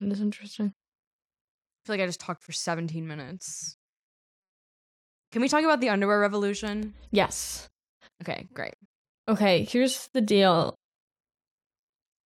[0.00, 0.66] It is interesting.
[0.66, 3.76] I feel like I just talked for 17 minutes.
[5.32, 6.94] Can we talk about the underwear revolution?
[7.10, 7.68] Yes.
[8.22, 8.74] Okay, great.
[9.28, 10.74] Okay, here's the deal.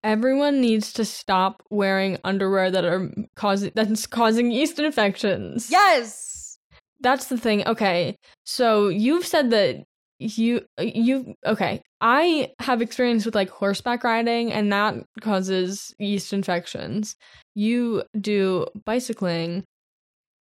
[0.03, 5.71] Everyone needs to stop wearing underwear that are causing that's causing yeast infections.
[5.71, 6.59] Yes.
[7.01, 7.67] That's the thing.
[7.67, 8.17] Okay.
[8.45, 9.85] So you've said that
[10.19, 11.83] you you okay.
[12.01, 17.17] I have experience with like horseback riding and that causes yeast infections.
[17.55, 19.65] You do bicycling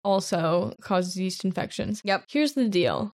[0.03, 2.01] also causes yeast infections.
[2.03, 2.25] Yep.
[2.29, 3.13] Here's the deal.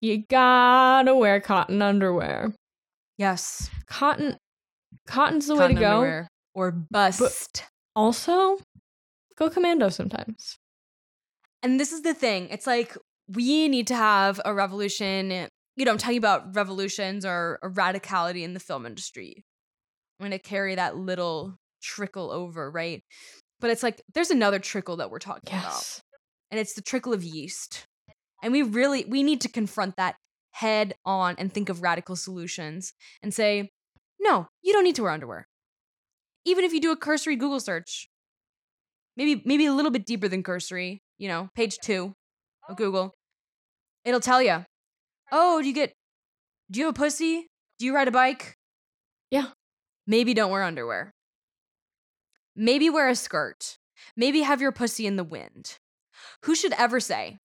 [0.00, 2.52] You gotta wear cotton underwear.
[3.18, 3.68] Yes.
[3.86, 4.36] Cotton
[5.06, 6.26] cotton's the Cotton way to go.
[6.54, 7.64] Or bust.
[7.94, 8.58] Also,
[9.36, 10.56] go commando sometimes.
[11.62, 12.48] and this is the thing.
[12.50, 12.96] It's like
[13.28, 15.30] we need to have a revolution.
[15.76, 19.44] You know, I'm talking about revolutions or a radicality in the film industry.
[20.18, 23.02] I'm to carry that little trickle over, right?
[23.60, 26.00] But it's like there's another trickle that we're talking about.
[26.50, 27.86] And it's the trickle of yeast.
[28.42, 30.16] And we really we need to confront that
[30.52, 32.92] head on and think of radical solutions
[33.22, 33.70] and say,
[34.18, 35.46] "No, you don't need to wear underwear."
[36.44, 38.08] Even if you do a cursory Google search,
[39.16, 42.14] maybe maybe a little bit deeper than cursory, you know, page 2
[42.68, 43.14] of Google,
[44.04, 44.64] it'll tell you,
[45.30, 45.92] "Oh, do you get
[46.70, 47.46] do you have a pussy?
[47.78, 48.56] Do you ride a bike?"
[49.30, 49.50] Yeah.
[50.06, 51.12] Maybe don't wear underwear.
[52.62, 53.78] Maybe wear a skirt.
[54.14, 55.78] Maybe have your pussy in the wind.
[56.44, 57.38] Who should ever say,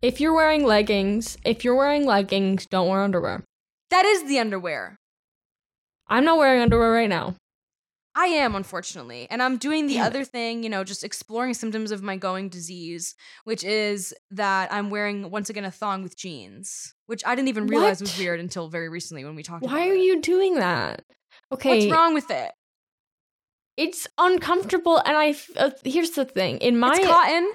[0.00, 3.42] If you're wearing leggings, if you're wearing leggings, don't wear underwear.
[3.90, 5.00] that is the underwear?
[6.06, 7.34] I'm not wearing underwear right now.
[8.14, 9.26] I am, unfortunately.
[9.30, 10.06] And I'm doing the Damn it.
[10.06, 14.90] other thing, you know, just exploring symptoms of my going disease, which is that I'm
[14.90, 18.68] wearing, once again, a thong with jeans, which I didn't even realize was weird until
[18.68, 20.00] very recently when we talked about Why are it.
[20.02, 21.02] you doing that?
[21.50, 21.80] Okay.
[21.88, 22.52] What's wrong with it?
[23.76, 26.58] It's uncomfortable and i uh, here's the thing.
[26.58, 27.52] In my it's cotton.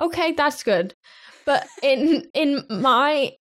[0.00, 0.94] Okay, that's good.
[1.44, 3.32] But in in my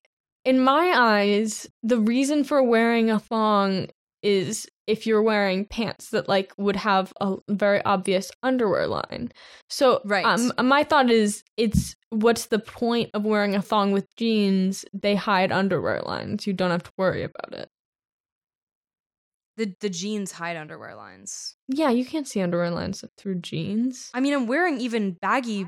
[0.45, 3.87] in my eyes, the reason for wearing a thong
[4.23, 9.29] is if you're wearing pants that like would have a very obvious underwear line.
[9.69, 10.25] So Right.
[10.25, 14.85] um, my thought is it's what's the point of wearing a thong with jeans?
[14.93, 16.47] They hide underwear lines.
[16.47, 17.69] You don't have to worry about it.
[19.57, 21.55] The, the jeans hide underwear lines.
[21.67, 24.11] Yeah, you can't see underwear lines through jeans.
[24.13, 25.67] I mean, I'm wearing even baggy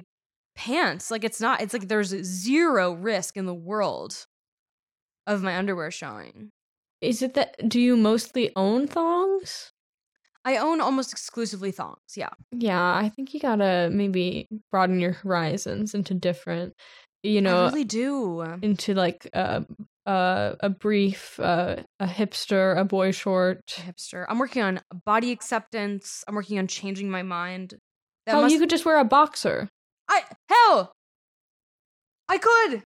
[0.56, 1.10] pants.
[1.10, 1.62] Like it's not.
[1.62, 4.28] It's like there's zero risk in the world
[5.25, 6.52] of my underwear showing.
[7.02, 9.71] Is it that do you mostly own thongs?
[10.45, 12.15] I own almost exclusively thongs.
[12.15, 12.30] Yeah.
[12.52, 16.73] Yeah, I think you gotta maybe broaden your horizons into different,
[17.23, 18.41] you know, I really do.
[18.62, 19.65] into like a
[20.05, 23.65] a, a brief, uh, a hipster, a boy short.
[23.67, 24.25] Hipster.
[24.27, 26.23] I'm working on body acceptance.
[26.27, 27.75] I'm working on changing my mind.
[28.25, 29.69] That Hell, must- you could just wear a boxer.
[30.10, 30.93] I hell.
[32.27, 32.84] I could.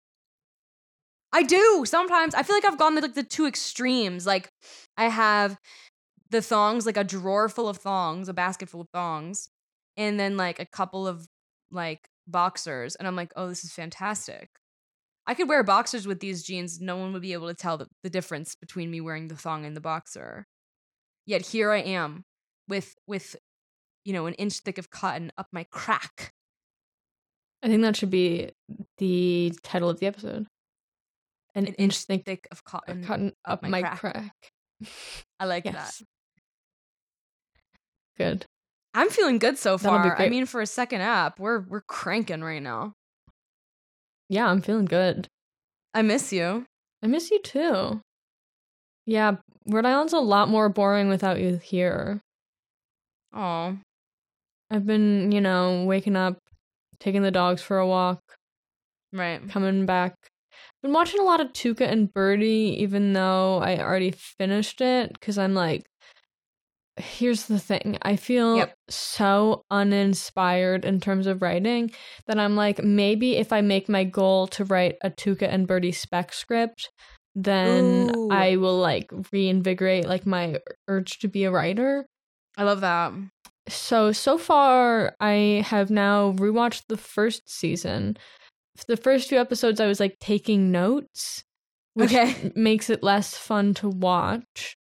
[1.31, 2.33] I do sometimes.
[2.33, 4.25] I feel like I've gone to like the two extremes.
[4.25, 4.49] Like
[4.97, 5.57] I have
[6.31, 9.49] the thongs, like a drawer full of thongs, a basket full of thongs,
[9.97, 11.27] and then like a couple of
[11.71, 14.49] like boxers, and I'm like, oh, this is fantastic.
[15.27, 16.79] I could wear boxers with these jeans.
[16.81, 19.65] No one would be able to tell the, the difference between me wearing the thong
[19.65, 20.47] and the boxer.
[21.25, 22.23] Yet here I am
[22.67, 23.35] with with
[24.05, 26.33] you know an inch thick of cotton up my crack.
[27.61, 28.51] I think that should be
[28.97, 30.47] the title of the episode.
[31.55, 33.03] An, An inch thick thick of cotton.
[33.03, 33.99] cotton up, my, crack.
[33.99, 34.51] crack.
[35.39, 35.99] I like Yes.
[35.99, 36.05] that.
[38.17, 38.45] Good.
[38.93, 40.19] I'm feeling good so far.
[40.19, 42.93] I mean, for a second app, we're we're cranking right now.
[44.30, 45.28] Yeah, I'm feeling good.
[45.93, 46.65] I miss you.
[47.04, 48.02] I miss you too.
[49.06, 52.21] Yeah, Rhode Island's a lot more boring without you here.
[53.34, 53.78] Oh,
[54.69, 56.38] I've been, you know, waking up,
[56.99, 58.19] taking the dogs for a walk,
[59.13, 59.47] right.
[59.49, 60.15] coming back.
[60.82, 65.38] Been watching a lot of Tuca and Birdie, even though I already finished it, because
[65.38, 65.86] I'm like,
[66.99, 67.97] here's the thing.
[68.01, 68.73] I feel Yep.
[68.89, 71.91] so uninspired in terms of writing
[72.27, 75.91] that I'm like, maybe if I make my goal to write a Tuca and Birdie
[75.91, 76.89] spec script,
[77.35, 78.31] then Ooh.
[78.31, 82.05] I will like reinvigorate like my urge to be a writer.
[82.57, 83.13] I love that.
[83.67, 88.17] So so far I have now rewatched the first season.
[88.88, 91.43] The first few episodes I was like taking notes,
[91.93, 92.51] which Okay.
[92.55, 94.75] makes it less fun to watch.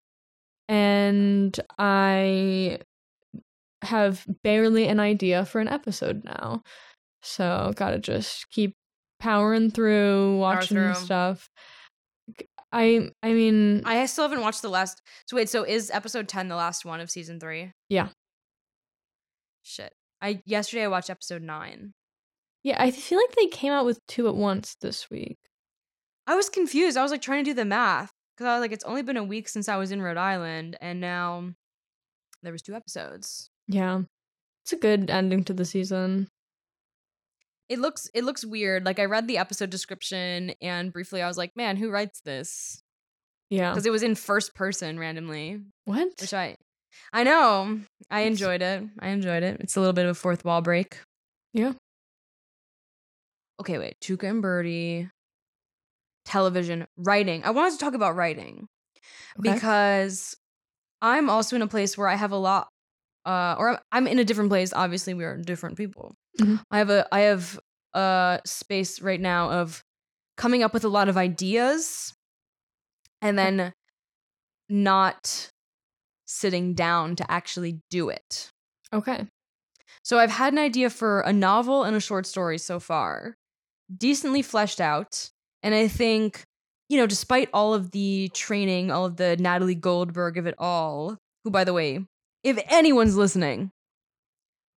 [0.69, 2.79] And I
[3.81, 6.61] have barely an idea for an episode now.
[7.23, 8.75] So gotta just keep
[9.19, 10.93] powering through, watching through.
[10.93, 11.49] stuff.
[12.71, 15.01] I I mean I still haven't watched the last.
[15.27, 17.73] So wait, so is episode ten the last one of season three?
[17.89, 18.09] Yeah.
[19.63, 19.93] Shit.
[20.21, 21.93] I yesterday I watched episode nine.
[22.63, 25.39] yeah, I feel like they came out with two at once this week.
[26.27, 26.95] I was confused.
[26.95, 29.17] I was like trying to do the math because I was like, it's only been
[29.17, 31.49] a week since I was in Rhode Island, and now
[32.41, 33.49] there was two episodes.
[33.67, 34.03] Yeah.
[34.63, 36.29] It's a good ending to the season.
[37.67, 38.85] It looks it looks weird.
[38.85, 42.81] Like I read the episode description and briefly I was like, man, who writes this?
[43.49, 43.71] Yeah.
[43.71, 46.07] Because it was in first person randomly, What?
[46.21, 46.55] which I
[47.11, 47.81] I know.
[48.09, 48.83] I enjoyed it.
[48.99, 49.57] I enjoyed it.
[49.59, 50.99] It's a little bit of a fourth wall break.
[51.53, 51.73] Yeah.
[53.59, 53.97] Okay, wait.
[54.01, 55.09] Tuca and Birdie,
[56.29, 57.43] television, writing.
[57.43, 58.67] I wanted to talk about writing
[59.39, 59.53] Okay.
[59.53, 60.35] because
[61.01, 62.69] I'm also in a place where I have a lot,
[63.25, 64.73] uh, or I'm in a different place.
[64.73, 66.15] Obviously, we are different people.
[66.39, 66.63] Mhm.
[66.71, 67.59] I have a, I have
[67.93, 69.83] a space right now of
[70.37, 72.13] coming up with a lot of ideas,
[73.21, 73.73] and then
[74.69, 75.51] not
[76.27, 78.51] sitting down to actually do it.
[78.93, 79.27] Okay.
[80.03, 83.35] So I've had an idea for a novel and a short story so far,
[83.95, 85.31] decently fleshed out.
[85.63, 86.43] And I think,
[86.89, 91.17] you know, despite all of the training, all of the Natalie Goldberg of it all,
[91.43, 92.05] who, by the way,
[92.43, 93.71] if anyone's listening,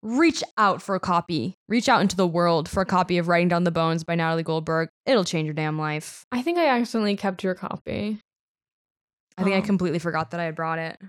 [0.03, 1.55] reach out for a copy.
[1.69, 4.43] Reach out into the world for a copy of Writing Down the Bones by Natalie
[4.43, 4.89] Goldberg.
[5.07, 6.27] It'll change your damn life.
[6.33, 8.19] I think I accidentally kept your copy.
[9.39, 9.63] I think I Oh.
[9.63, 11.01] completely forgot that I had brought it.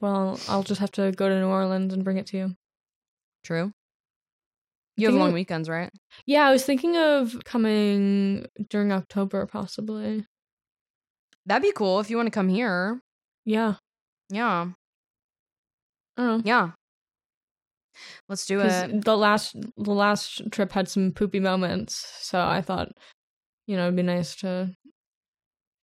[0.00, 2.56] Well, I'll just have to go to New Orleans and bring it to you.
[3.44, 3.72] True.
[4.96, 5.90] You have long weekends, right?
[6.24, 10.24] Yeah, I was thinking of coming during October, possibly.
[11.44, 13.00] That'd be cool if you want to come here.
[13.44, 13.74] Yeah.
[14.30, 14.70] Yeah.
[16.16, 16.42] I don't know.
[16.44, 16.70] Yeah.
[18.28, 19.04] Let's do it.
[19.04, 22.92] the last the last trip had some poopy moments, so I thought,
[23.66, 24.74] you know, it'd be nice to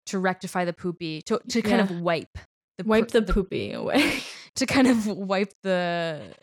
[0.08, 1.84] To rectify the poopy, to to kind Yeah.
[1.96, 2.38] of wipe
[2.78, 4.22] the wipe the poopy away.
[4.56, 6.34] to kind of wipe the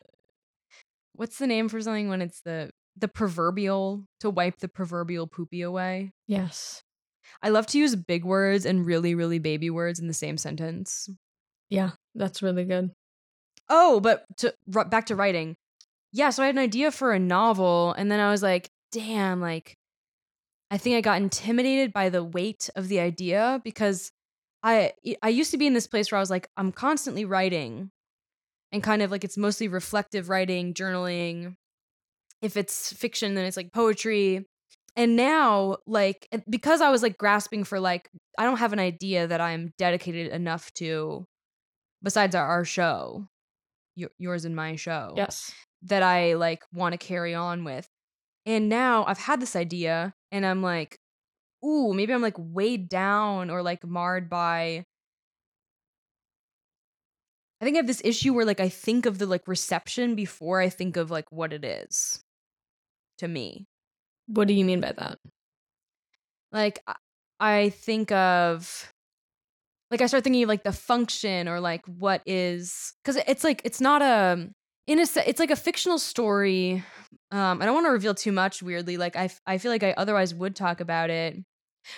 [1.16, 5.62] what's the name for something when it's the the proverbial to wipe the proverbial poopy
[5.62, 6.12] away.
[6.26, 6.82] yes.
[7.42, 11.08] I love to use big words and really really baby words in the same sentence.
[11.68, 12.92] Yeah, that's really good.
[13.68, 15.56] Oh, but to r- back to writing.
[16.12, 19.40] Yeah, so I had an idea for a novel and then I was like, damn,
[19.40, 19.76] like
[20.70, 24.12] I think I got intimidated by the weight of the idea because
[24.62, 27.90] I I used to be in this place where I was like I'm constantly writing
[28.76, 31.56] and kind of like it's mostly reflective writing, journaling
[32.42, 34.46] if it's fiction, then it's like poetry.
[34.94, 38.08] And now, like, because I was like grasping for like,
[38.38, 41.26] I don't have an idea that I'm dedicated enough to,
[42.02, 43.26] besides our, our show,
[44.18, 45.12] yours and my show.
[45.16, 45.52] Yes.
[45.82, 47.88] That I like want to carry on with.
[48.44, 50.98] And now I've had this idea and I'm like,
[51.64, 54.84] ooh, maybe I'm like weighed down or like marred by
[57.60, 60.60] I think I have this issue where like I think of the like reception before
[60.60, 62.22] I think of like what it is
[63.18, 63.66] to me.
[64.26, 65.18] What do you mean by that?
[66.52, 66.82] Like
[67.40, 68.92] I think of
[69.90, 73.62] like I start thinking of like the function or like what is cuz it's like
[73.64, 74.48] it's not a
[74.86, 76.84] in a it's like a fictional story.
[77.30, 79.92] Um I don't want to reveal too much weirdly like I I feel like I
[79.92, 81.36] otherwise would talk about it.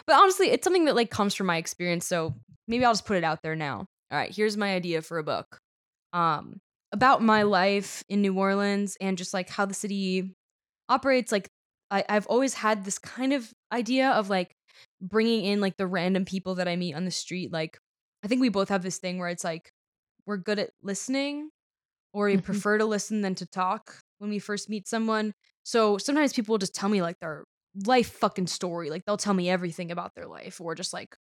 [0.07, 2.35] But honestly, it's something that like comes from my experience, so
[2.69, 5.25] maybe I'll just put it out there now all right, here's my idea for a
[5.25, 5.61] book.
[6.13, 6.61] Um,
[6.93, 10.35] about my life in New Orleans and just like how the city
[10.89, 11.31] operates.
[11.31, 11.51] Like,
[11.91, 14.55] I, I've always had this kind of idea of like
[15.01, 17.53] bringing in like the random people that I meet on the street.
[17.53, 17.79] Like,
[18.25, 19.71] I think we both have this thing where it's like
[20.27, 21.51] we're good at listening
[22.13, 22.43] or we mm-hmm.
[22.43, 25.35] prefer to listen than to talk when we first meet someone.
[25.65, 27.45] So sometimes people will just tell me like their
[27.85, 28.89] life fucking story.
[28.89, 31.15] Like, they'll tell me everything about their life or just like,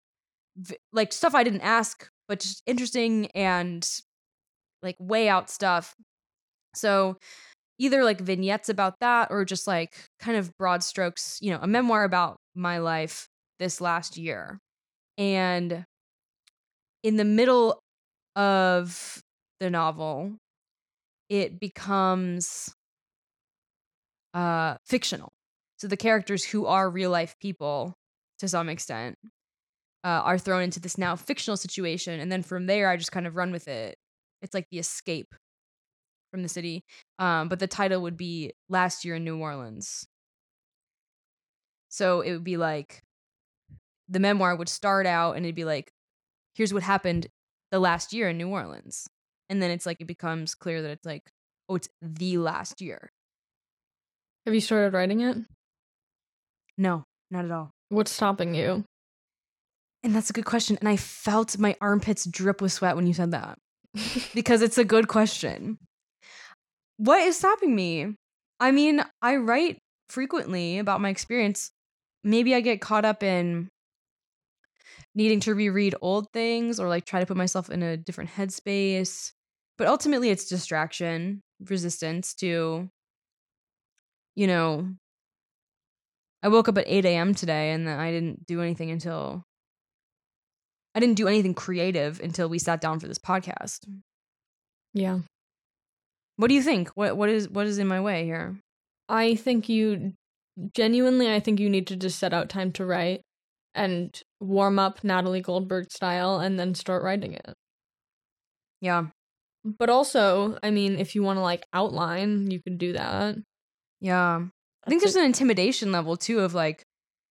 [0.56, 3.88] v- like stuff I didn't ask but just interesting and
[4.82, 5.94] like way out stuff.
[6.74, 7.16] So
[7.78, 11.66] either like vignettes about that or just like kind of broad strokes, you know, a
[11.66, 14.58] memoir about my life this last year.
[15.16, 15.84] And
[17.02, 17.80] in the middle
[18.36, 19.20] of
[19.60, 20.36] the novel,
[21.28, 22.72] it becomes
[24.34, 25.30] uh fictional.
[25.78, 27.94] So the characters who are real life people
[28.38, 29.16] to some extent
[30.08, 33.26] uh, are thrown into this now fictional situation, and then from there, I just kind
[33.26, 33.98] of run with it.
[34.40, 35.34] It's like the escape
[36.30, 36.82] from the city.
[37.18, 40.06] Um, but the title would be "Last Year in New Orleans."
[41.90, 43.02] So it would be like
[44.08, 45.92] the memoir would start out, and it'd be like,
[46.54, 47.26] "Here's what happened
[47.70, 49.06] the last year in New Orleans,"
[49.50, 51.30] and then it's like it becomes clear that it's like,
[51.68, 53.10] "Oh, it's the last year."
[54.46, 55.36] Have you started writing it?
[56.78, 57.72] No, not at all.
[57.90, 58.86] What's stopping you?
[60.02, 60.78] And that's a good question.
[60.80, 63.58] And I felt my armpits drip with sweat when you said that
[64.34, 65.78] because it's a good question.
[66.98, 68.14] What is stopping me?
[68.60, 71.70] I mean, I write frequently about my experience.
[72.24, 73.68] Maybe I get caught up in
[75.14, 79.32] needing to reread old things or like try to put myself in a different headspace.
[79.76, 82.88] But ultimately, it's distraction, resistance to,
[84.34, 84.88] you know,
[86.42, 87.34] I woke up at 8 a.m.
[87.34, 89.44] today and I didn't do anything until
[90.98, 93.86] I didn't do anything creative until we sat down for this podcast.
[94.92, 95.20] Yeah.
[96.34, 96.88] What do you think?
[96.96, 98.58] What what is what is in my way here?
[99.08, 100.14] I think you
[100.74, 103.20] genuinely I think you need to just set out time to write
[103.76, 107.54] and warm up Natalie Goldberg style and then start writing it.
[108.80, 109.06] Yeah.
[109.64, 113.36] But also, I mean, if you want to like outline, you can do that.
[114.00, 114.46] Yeah.
[114.84, 116.82] I think there's an intimidation level too of like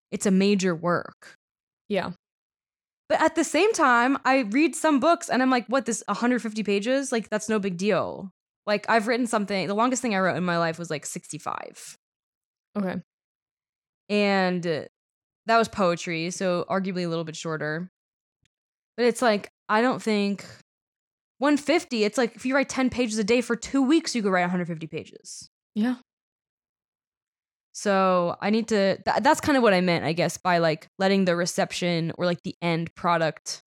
[0.10, 1.36] it's a major work.
[1.90, 2.12] Yeah.
[3.10, 6.64] But at the same time, I read some books and I'm like, what, this 150
[6.64, 7.12] pages?
[7.12, 8.32] Like, that's no big deal.
[8.66, 11.98] Like, I've written something, the longest thing I wrote in my life was like 65.
[12.78, 12.96] Okay.
[14.10, 14.82] And uh,
[15.46, 17.90] that was poetry, so arguably a little bit shorter.
[18.98, 20.46] But it's like, I don't think
[21.40, 24.32] 150, it's like if you write 10 pages a day for two weeks, you could
[24.32, 25.50] write 150 pages.
[25.76, 25.96] Yeah.
[27.78, 30.88] So I need to, th- that's kind of what I meant, I guess, by like
[30.98, 33.62] letting the reception or like the end product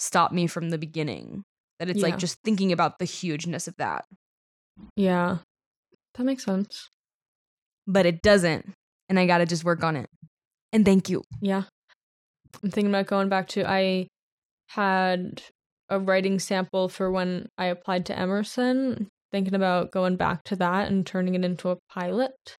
[0.00, 1.44] stop me from the beginning.
[1.78, 2.06] That it's yeah.
[2.06, 4.04] like just thinking about the hugeness of that.
[4.96, 5.38] Yeah.
[6.16, 6.90] That makes sense.
[7.86, 8.72] But it doesn't.
[9.08, 10.10] And I got to just work on it.
[10.72, 11.22] And thank you.
[11.40, 11.62] Yeah.
[12.64, 14.08] I'm thinking about going back to, I
[14.70, 15.40] had
[15.88, 20.90] a writing sample for when I applied to Emerson, thinking about going back to that
[20.90, 22.56] and turning it into a pilot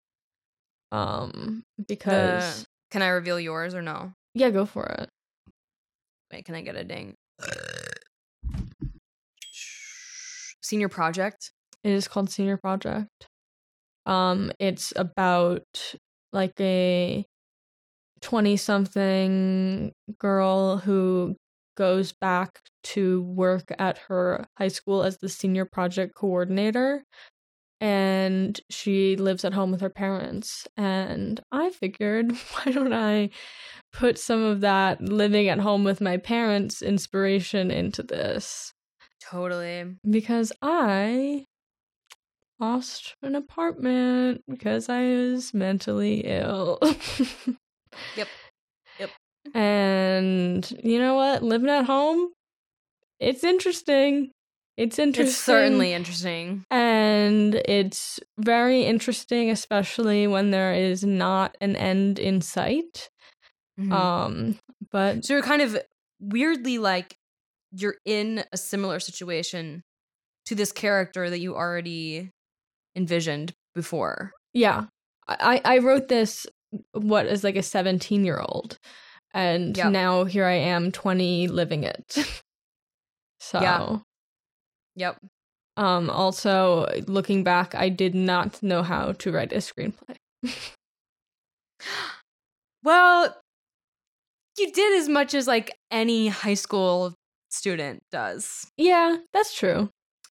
[0.93, 4.13] um, because the, can I reveal yours or no?
[4.35, 5.09] Yeah, go for it.
[6.33, 7.15] Wait, can I get a ding?
[10.63, 11.51] Senior project.
[11.83, 13.09] It is called Senior Project.
[14.07, 15.65] Um, it's about
[16.33, 17.27] like a
[18.21, 21.37] 20 something girl who
[21.77, 27.03] goes back to work at her high school as the senior project coordinator
[27.83, 30.69] and she lives at home with her parents.
[30.77, 33.31] And I figured, why don't I
[33.93, 38.73] put some of that living at home with my parents inspiration into this?
[39.21, 39.97] Totally.
[40.09, 41.45] Because I
[42.61, 46.79] lost an apartment because I was mentally ill.
[48.17, 48.29] Yep.
[48.99, 49.11] Yep.
[49.55, 51.43] And you know what?
[51.43, 52.31] Living at home,
[53.21, 54.31] it's interesting.
[54.79, 55.29] It's interesting.
[55.29, 56.65] It's certainly interesting.
[56.71, 56.92] And
[57.67, 63.11] it's very interesting, especially when there is not an end in sight.
[63.79, 63.91] Mhm.
[63.93, 64.59] Um,
[64.91, 65.79] but so you're kind of
[66.21, 67.17] weirdly like
[67.73, 69.83] you're in a similar situation
[70.47, 72.31] to this character that you already
[72.97, 74.33] envisioned before.
[74.53, 74.87] yeah,
[75.29, 76.47] I I wrote this
[76.93, 78.79] what is like a 17 year old,
[79.35, 79.93] and Yep.
[79.93, 82.17] now here I am, 20, living it.
[83.41, 83.99] so Yeah.
[84.97, 85.19] Yep.
[85.83, 90.17] Um, also, looking back, I did not know how to write a screenplay.
[92.85, 93.37] Well,
[94.59, 97.15] you did as much as like any high school
[97.49, 98.67] student does.
[98.77, 99.89] Yeah, that's true.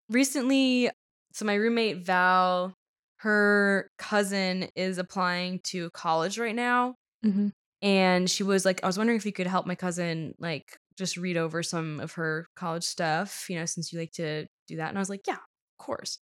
[0.09, 0.90] Recently,
[1.32, 2.74] so my roommate Val,
[3.18, 6.96] her cousin is applying to college right now.
[7.24, 7.51] Mm-hmm.
[7.82, 11.16] And she was like, I was wondering if you could help my cousin, like, just
[11.16, 14.89] read over some of her college stuff, you know, since you like to do that.
[14.89, 16.18] And I was like, yeah, of course.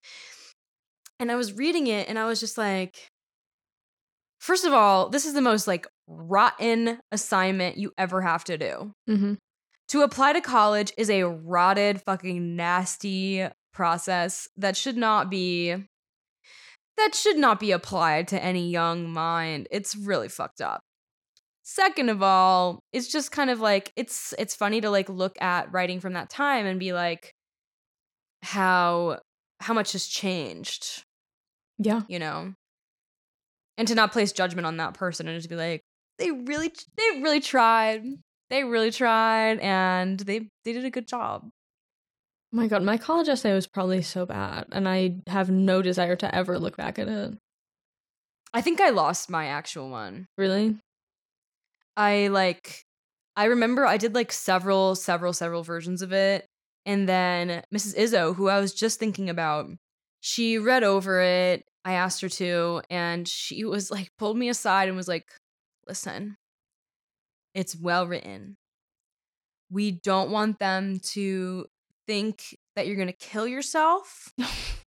[1.21, 3.09] And I was reading it and I was just like,
[4.41, 8.93] first of all, this is the most like rotten assignment you ever have to do.
[9.09, 9.35] Mm-hmm.
[9.89, 15.75] To apply to college is a rotted, fucking nasty process that should not be
[16.99, 19.69] that should not be applied to any young mind.
[19.71, 20.81] It's really fucked up.
[21.63, 25.73] Second of all, it's just kind of like it's it's funny to like look at
[25.73, 27.33] writing from that time and be like
[28.43, 29.21] how
[29.61, 31.05] how much has changed,
[31.79, 32.03] Yeah.
[32.09, 32.55] you know?
[33.77, 35.83] And to not place judgment on that person and just be like
[36.19, 38.05] they really they really tried.
[38.51, 41.49] They really tried and they they did a good job.
[42.51, 46.35] My god, my college essay was probably so bad, and I have no desire to
[46.35, 47.35] ever look back at it.
[48.55, 50.27] I think I lost my actual one.
[50.39, 50.79] Really?
[51.97, 52.85] I like
[53.37, 56.47] I remember I did like several several several versions of it
[56.89, 57.97] and then Mrs.
[57.97, 59.69] Izzo who I was just thinking about
[60.21, 64.89] she read over it I asked her to and she was like pulled me aside
[64.89, 65.27] and was like
[65.87, 66.37] listen
[67.55, 68.57] it's well written
[69.71, 71.67] we don't want them to
[72.07, 74.33] think that you're going to kill yourself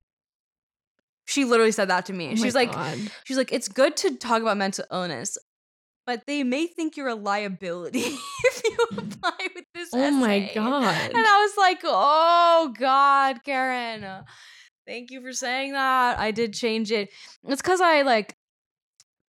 [1.25, 2.97] she literally said that to me Oh she's like God.
[3.23, 5.37] She's like, it's good to talk about mental illness,
[6.05, 7.99] but they may think you're a liability
[8.43, 9.89] if you apply with this.
[9.93, 11.11] oh my god.
[11.13, 14.23] And I was like, oh God, Karen, uh,
[14.87, 16.19] thank you for saying that.
[16.19, 17.09] I did change it.
[17.47, 18.35] It's because I like,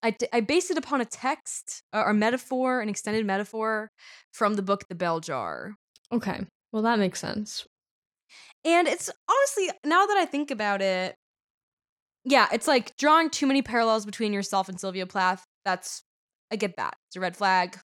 [0.02, 3.90] I, I based it upon a text or a metaphor, an extended metaphor
[4.32, 5.74] from the book The Bell Jar.
[6.12, 6.40] Okay,
[6.72, 7.66] well that makes sense.
[8.64, 11.16] And it's honestly, now that I think about it,
[12.24, 15.44] yeah, it's like drawing too many parallels between yourself and Sylvia Plath.
[15.64, 16.02] That's,
[16.52, 16.94] I get that.
[17.08, 17.78] It's a red flag.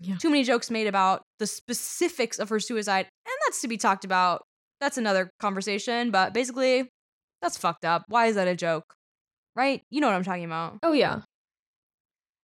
[0.00, 0.16] Yeah.
[0.16, 4.04] Too many jokes made about the specifics of her suicide, and that's to be talked
[4.04, 4.42] about.
[4.80, 6.88] That's another conversation, but basically,
[7.42, 8.04] that's fucked up.
[8.08, 8.94] Why is that a joke?
[9.56, 9.82] Right?
[9.90, 10.78] You know what I'm talking about.
[10.82, 11.20] Oh yeah.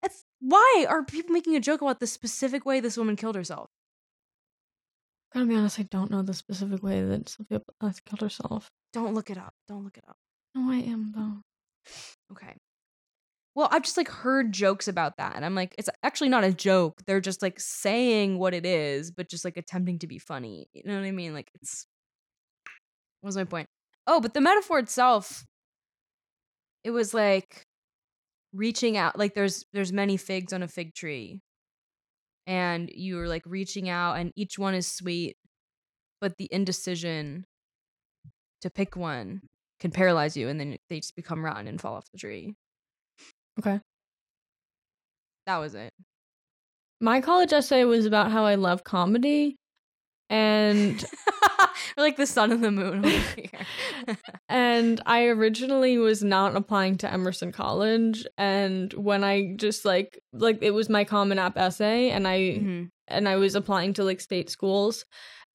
[0.03, 3.68] It's why are people making a joke about the specific way this woman killed herself?
[5.34, 8.70] Gotta be honest, I don't know the specific way that Sylvia Plath killed herself.
[8.93, 9.53] Don't look it up.
[9.68, 10.15] Don't look it up.
[10.55, 11.41] No, I am though.
[12.32, 12.55] Okay.
[13.58, 15.36] Well, I've just like heard jokes about that.
[15.36, 17.01] And I'm like, it's actually not a joke.
[17.08, 20.68] They're just like saying what it is, but just like attempting to be funny.
[20.74, 21.34] You know what I mean?
[21.34, 21.88] Like it's
[23.22, 23.68] what was my point?
[24.05, 25.43] Oh, but the metaphor itself,
[26.84, 27.64] it was like
[28.53, 31.41] reaching out, like there's there's many figs on a fig tree.
[32.45, 35.36] And you're like reaching out and each one is sweet,
[36.22, 37.43] but the indecision
[38.62, 39.41] to pick one
[39.80, 42.53] can paralyze you and then they just become rotten and fall off the tree.
[43.60, 43.80] Okay.
[45.45, 45.91] That was it.
[46.99, 49.55] My college essay was about how I love comedy,
[50.30, 51.03] and
[51.97, 54.18] We're like the sun and the moon over here.
[54.49, 60.58] and I originally was not applying to Emerson College, and when I just like like
[60.62, 62.89] it was my Common App essay, and I Mhm.
[63.08, 65.05] and I was applying to like state schools,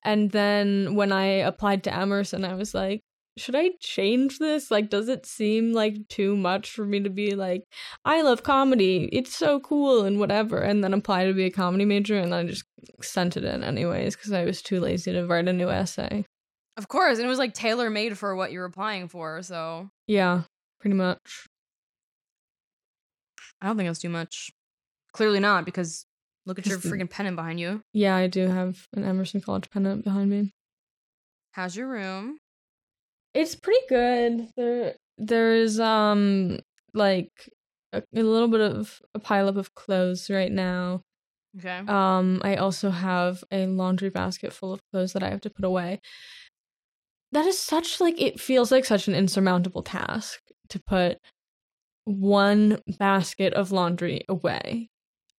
[0.04, 3.02] and then when I applied to Emerson, I was like.
[3.38, 4.70] Should I change this?
[4.70, 7.62] Like, does it seem like too much for me to be like,
[8.04, 9.08] I love comedy.
[9.10, 10.58] It's so cool and whatever.
[10.58, 12.18] And then apply to be a comedy major.
[12.18, 12.64] And I just
[13.00, 16.26] sent it in anyways because I was too lazy to write a new essay.
[16.76, 19.42] Of course, and it was like tailor made for what you're applying for.
[19.42, 20.42] So Yeah,
[20.80, 21.46] pretty much.
[23.60, 24.50] I don't think that's too much.
[25.12, 26.06] Clearly not, because
[26.46, 27.82] look at your freaking pennant behind you.
[27.92, 30.50] Yeah, I do have an Emerson College pennant behind me.
[31.52, 32.38] How's your room?
[33.34, 34.50] It's pretty good.
[34.56, 36.58] There, there's um
[36.94, 37.30] like
[37.92, 41.02] a, a little bit of a pileup of clothes right now.
[41.58, 41.78] Okay.
[41.86, 45.64] Um, I also have a laundry basket full of clothes that I have to put
[45.64, 46.00] away.
[47.32, 51.18] That is such like it feels like such an insurmountable task to put
[52.04, 54.90] one basket of laundry away.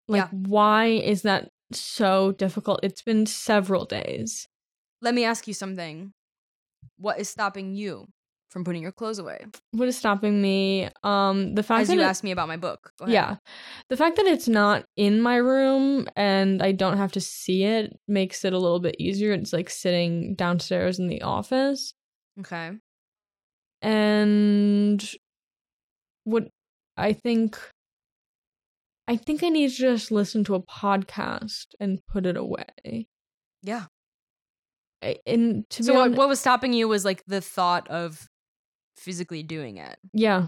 [0.08, 0.28] Like Yeah.
[0.30, 2.80] why is that so difficult?
[2.82, 4.46] It's been several days.
[5.00, 6.12] Let me ask you something.
[6.98, 8.06] What is stopping you
[8.50, 9.46] from putting your clothes away?
[9.70, 10.88] What is stopping me?
[11.02, 12.92] Um the fact As that you it- asked me about my book.
[12.98, 13.14] Go ahead.
[13.14, 13.36] Yeah.
[13.88, 17.98] The fact that it's not in my room and I don't have to see it
[18.06, 19.32] makes it a little bit easier.
[19.32, 21.94] It's like sitting downstairs in the office.
[22.40, 22.72] Okay.
[23.80, 25.02] And
[26.24, 26.48] what
[26.96, 27.58] I think
[29.08, 33.08] I think I need to just listen to a podcast and put it away.
[33.62, 33.86] Yeah.
[35.26, 38.28] And to So be what, honest, what was stopping you was like the thought of
[38.96, 39.96] physically doing it.
[40.12, 40.46] yeah,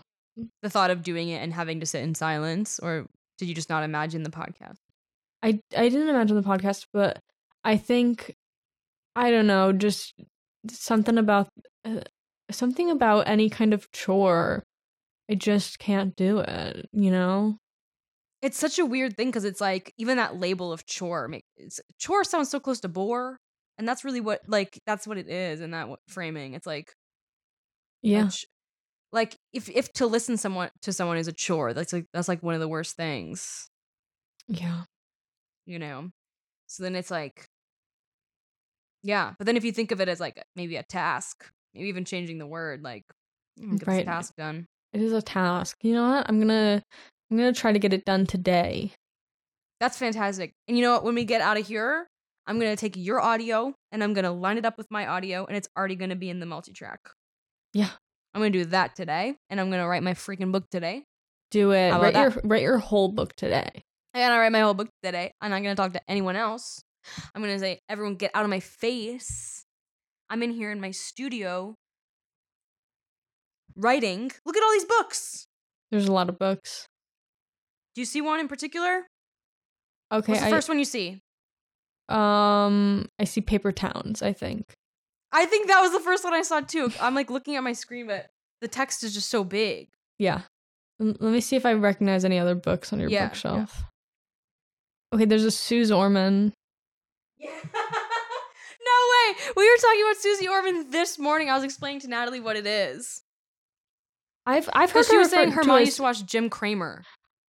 [0.62, 3.06] The thought of doing it and having to sit in silence or
[3.38, 4.76] did you just not imagine the podcast?
[5.42, 7.18] I I didn't imagine the podcast, but
[7.64, 8.34] I think
[9.16, 10.14] I don't know, just
[10.68, 11.48] something about
[11.84, 12.00] uh,
[12.50, 14.62] something about any kind of chore.
[15.30, 17.56] I just can't do it, you know?
[18.42, 22.24] It's such a weird thing because it's like even that label of chore Makes, chore
[22.24, 23.38] sounds so close to bore,
[23.78, 26.54] and that's really what like that's what it is in that framing.
[26.54, 26.92] It's like
[28.02, 28.28] Yeah.
[28.28, 28.46] ch-
[29.12, 32.42] like if if to listen someone to someone is a chore, that's like that's like
[32.42, 33.68] one of the worst things,
[34.48, 34.84] Yeah.
[35.66, 36.10] you know.
[36.66, 37.46] So then it's like,
[39.02, 39.34] yeah.
[39.38, 42.38] But then if you think of it as like maybe a task, maybe even changing
[42.38, 43.04] the word, like
[43.58, 43.96] get Right.
[43.98, 44.66] this task done.
[44.92, 45.76] It is a task.
[45.82, 46.26] You know what?
[46.28, 46.82] I'm to
[47.30, 48.92] I'm going to try to get it done today.
[49.80, 50.52] That's fantastic.
[50.68, 51.04] And you know what?
[51.04, 52.06] When we get out of here,
[52.46, 55.56] I'm gonna take your audio and I'm gonna line it up with my audio, and
[55.56, 57.00] it's already gonna be in the multi-track.
[57.72, 57.90] Yeah.
[58.34, 61.04] I'm gonna do that today, and I'm gonna write my freaking book today.
[61.50, 61.92] Do it.
[61.92, 63.70] Write your write your whole book today.
[64.12, 65.32] I gotta write my whole book today.
[65.40, 66.82] I'm not gonna talk to anyone else.
[67.34, 69.64] I'm gonna say, everyone get out of my face.
[70.28, 71.76] I'm in here in my studio
[73.76, 74.32] writing.
[74.44, 75.46] Look at all these books.
[75.90, 76.86] There's a lot of books.
[77.94, 79.06] Do you see one in particular?
[80.12, 81.20] Okay, What's the I first one you see?
[82.08, 84.74] Um I see paper towns, I think.
[85.32, 86.92] I think that was the first one I saw too.
[87.00, 88.26] I'm like looking at my screen, but
[88.60, 89.88] the text is just so big.
[90.18, 90.42] Yeah.
[91.00, 93.28] Let me see if I recognize any other books on your Yeah, yeah.
[93.28, 93.82] bookshelf.
[95.12, 96.52] Okay, there's a Suze Orman.
[97.36, 97.50] Yeah.
[97.64, 99.36] no way.
[99.56, 101.50] We were talking about Suze Orman this morning.
[101.50, 103.22] I was explaining to Natalie what it is.
[104.46, 107.02] I've I've heard she was saying her mom used to watch Jim Cramer.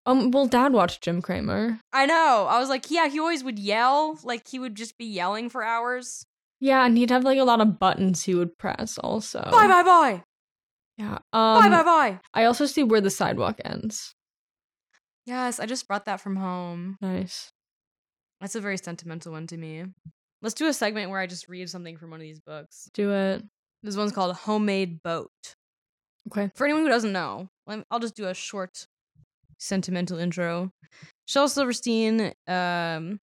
[0.07, 1.81] Um, well, Dad watched Jim Cramer.
[1.93, 2.47] I know.
[2.49, 4.19] I was like, yeah, he always would yell.
[4.23, 6.27] Like he would just be yelling for hours.
[6.61, 8.99] Yeah, and he'd have like a lot of buttons he would press.
[8.99, 10.23] Also, Bye bye bye.
[10.99, 11.19] Yeah.
[11.33, 12.21] bye Um, bye bye.
[12.33, 14.15] I also see where the sidewalk ends.
[15.27, 16.97] Yes, I just brought that from home.
[17.01, 17.51] Nice.
[18.41, 19.85] That's a very sentimental one to me.
[20.43, 22.91] Let's do a segment where I just read something from one of these books.
[22.93, 23.43] Do it.
[23.83, 25.31] This one's called Homemade Boat.
[26.31, 26.51] Okay.
[26.55, 27.49] For anyone who doesn't know,
[27.91, 28.87] I'll just do a short
[29.65, 30.71] sentimental intro.
[31.27, 33.19] Shel Silverstein um,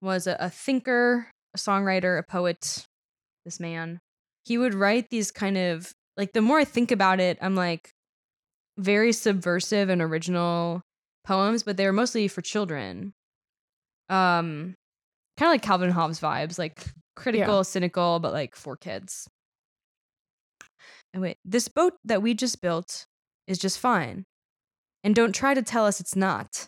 [0.00, 2.84] was a, a thinker, a songwriter, a poet.
[3.44, 3.98] This man,
[4.44, 6.32] he would write these kind of like.
[6.32, 7.90] The more I think about it, I'm like
[8.78, 10.82] very subversive and original
[11.24, 13.12] poems, but they were mostly for children.
[14.08, 14.74] Um,
[15.36, 16.84] kind of like Calvin Hobbes vibes, like
[17.16, 19.28] critical, cynical, but like for kids.
[21.12, 23.06] And wait, this boat that we just built
[23.46, 24.24] is just fine.
[25.04, 26.66] And don't try to tell us it's not.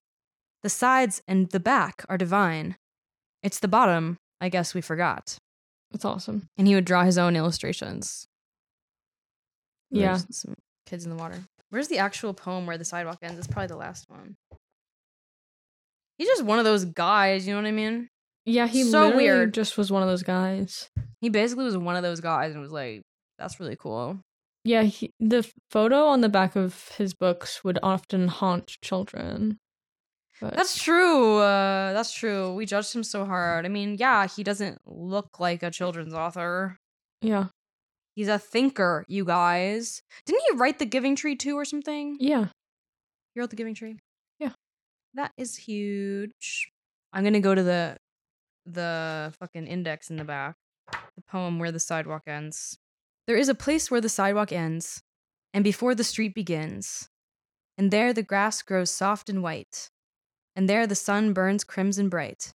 [0.62, 2.76] The sides and the back are divine.
[3.42, 5.36] It's the bottom, I guess we forgot.
[5.92, 6.48] That's awesome.
[6.56, 8.26] And he would draw his own illustrations.
[9.90, 10.12] Yeah.
[10.14, 10.54] There's Some
[10.86, 11.44] kids in the water.
[11.70, 13.38] Where's the actual poem where the sidewalk ends?
[13.38, 14.34] It's probably the last one.
[16.18, 18.08] He's just one of those guys, you know what I mean?
[18.46, 19.54] Yeah, he So literally weird.
[19.54, 20.88] just was one of those guys.
[21.20, 23.02] He basically was one of those guys and was like,
[23.38, 24.20] that's really cool.
[24.64, 29.58] Yeah, he, the photo on the back of his books would often haunt children.
[30.40, 31.36] But That's true.
[31.38, 32.54] Uh, that's true.
[32.54, 33.66] We judged him so hard.
[33.66, 36.78] I mean, yeah, he doesn't look like a children's author.
[37.22, 37.46] yeah,
[38.16, 40.00] He's a thinker, you guys.
[40.24, 42.16] Didn't he write The Giving Tree too or something?
[42.20, 42.46] yeah.
[43.34, 43.98] You wrote The Giving Tree?
[44.38, 44.52] Yeah.
[45.14, 46.70] That is huge.
[47.12, 47.96] I'm going to go to the
[48.66, 50.54] the fucking index in the back.
[50.90, 52.78] The poem Where the Sidewalk Ends.
[53.26, 55.02] There is a place where the sidewalk ends,
[55.52, 57.08] and before the street begins.
[57.78, 59.88] And there the grass grows soft and white.
[60.54, 62.52] And there the sun burns crimson bright.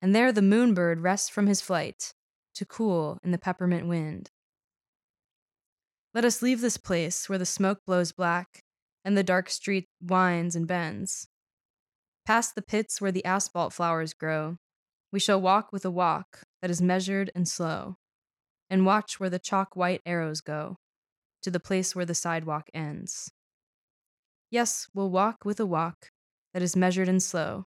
[0.00, 2.14] And there the moonbird rests from his flight
[2.54, 4.30] to cool in the peppermint wind.
[6.14, 8.64] Let us leave this place where the smoke blows black
[9.04, 11.28] and the dark street winds and bends.
[12.26, 14.56] Past the pits where the asphalt flowers grow,
[15.12, 17.96] we shall walk with a walk that is measured and slow,
[18.70, 20.76] and watch where the chalk white arrows go
[21.42, 23.32] to the place where the sidewalk ends.
[24.50, 26.10] Yes, we'll walk with a walk
[26.52, 27.64] that is measured and slow,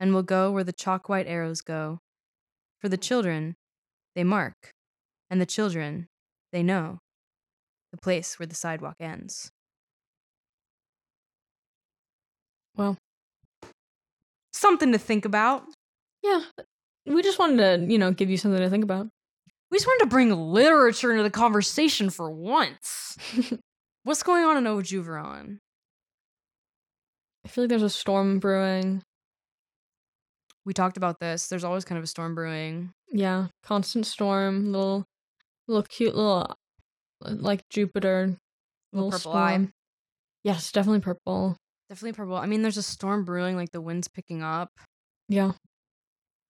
[0.00, 2.00] and we'll go where the chalk white arrows go.
[2.80, 3.56] For the children,
[4.14, 4.72] they mark,
[5.30, 6.08] and the children,
[6.52, 7.00] they know
[7.92, 9.52] the place where the sidewalk ends.
[12.76, 12.96] Well,
[14.52, 15.64] Something to think about.
[16.22, 16.44] yeah.
[17.06, 17.56] We just wanted
[17.86, 19.08] to, you know, give you something to think about.
[19.70, 23.16] We just wanted to bring literature into the conversation for once.
[24.04, 25.58] What's going on in Ojuveron?
[27.44, 29.02] I feel like there's a storm brewing.
[30.64, 31.48] We talked about this.
[31.48, 32.92] There's always kind of a storm brewing.
[33.12, 35.04] Yeah, constant storm, little,
[35.68, 36.54] little cute little,
[37.22, 38.36] like Jupiter,
[38.92, 39.68] Little little purple eye.
[40.44, 41.56] Yes, definitely purple.
[41.88, 42.36] Definitely purple.
[42.36, 44.70] I mean, there's a storm brewing, like the wind's picking up.
[45.28, 45.52] Yeah,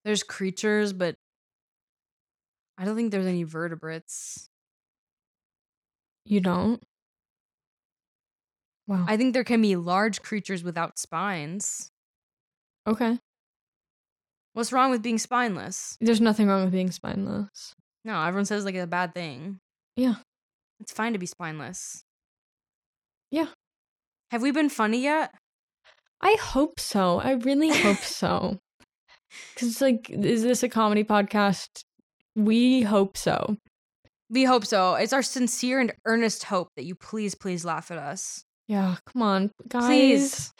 [0.04, 1.14] There's creatures, but
[2.80, 4.48] I don't think there's any vertebrates.
[6.24, 6.82] you don't.
[8.86, 9.04] Wow.
[9.06, 11.90] I think there can be large creatures without spines.
[12.86, 13.18] okay.
[14.54, 15.96] What's wrong with being spineless?
[16.00, 17.76] There's nothing wrong with being spineless.
[18.04, 19.60] No, everyone says like a bad thing.
[19.94, 20.14] Yeah.
[20.80, 22.04] It's fine to be spineless.
[23.30, 23.46] Yeah.
[24.30, 25.32] Have we been funny yet?
[26.22, 27.20] I hope so.
[27.20, 28.58] I really hope so.
[29.54, 31.84] Because, it's like, is this a comedy podcast?
[32.36, 33.56] We hope so.
[34.30, 34.94] We hope so.
[34.94, 38.44] It's our sincere and earnest hope that you please, please laugh at us.
[38.68, 39.86] Yeah, come on, guys.
[39.86, 40.52] Please.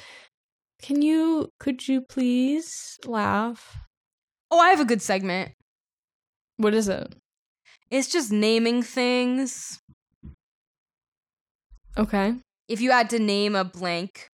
[0.82, 3.78] Can you, could you please laugh?
[4.50, 5.52] Oh, I have a good segment.
[6.56, 7.14] What is it?
[7.90, 9.78] It's just naming things.
[11.96, 12.34] Okay.
[12.68, 14.28] If you had to name a blank,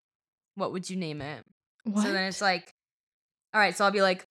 [0.55, 1.45] what would you name it?
[1.85, 2.05] What?
[2.05, 2.71] So then it's like,
[3.53, 4.27] all right, so I'll be like,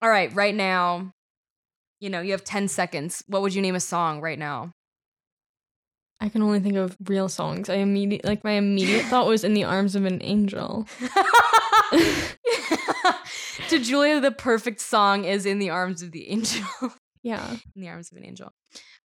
[0.00, 1.12] all right, right now,
[2.00, 3.22] you know, you have 10 seconds.
[3.26, 4.72] What would you name a song right now?
[6.20, 7.68] I can only think of real songs.
[7.68, 10.86] I immediate like my immediate thought was in the arms of an angel.
[13.68, 16.64] to Julia, the perfect song is In the Arms of the Angel.
[17.22, 17.56] Yeah.
[17.74, 18.52] in the Arms of an Angel.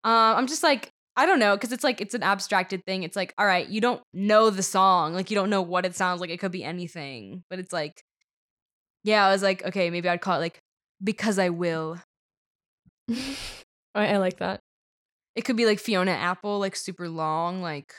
[0.03, 3.03] Um, I'm just like, I don't know, because it's like, it's an abstracted thing.
[3.03, 5.13] It's like, all right, you don't know the song.
[5.13, 6.31] Like, you don't know what it sounds like.
[6.31, 7.45] It could be anything.
[7.51, 8.03] But it's like,
[9.05, 10.61] yeah, I was like, okay, maybe I'd call it like,
[11.05, 12.01] Because I Will.
[13.95, 14.61] I, I like that.
[15.35, 17.95] It could be like Fiona Apple, like super long, like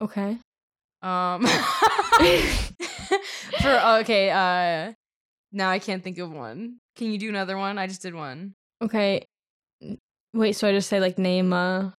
[0.00, 0.38] Okay.
[1.02, 1.44] um
[3.62, 4.92] for okay, uh
[5.52, 6.78] now I can't think of one.
[6.96, 7.78] Can you do another one?
[7.78, 8.54] I just did one.
[8.82, 9.24] Okay.
[10.34, 11.90] Wait, so I just say like name uh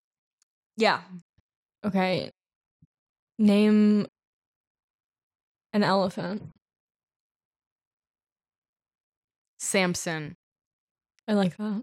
[0.77, 1.01] Yeah.
[1.85, 2.31] okay.
[3.39, 4.07] Name
[5.73, 6.51] an elephant.
[9.59, 10.37] Samson.
[11.27, 11.83] I like that.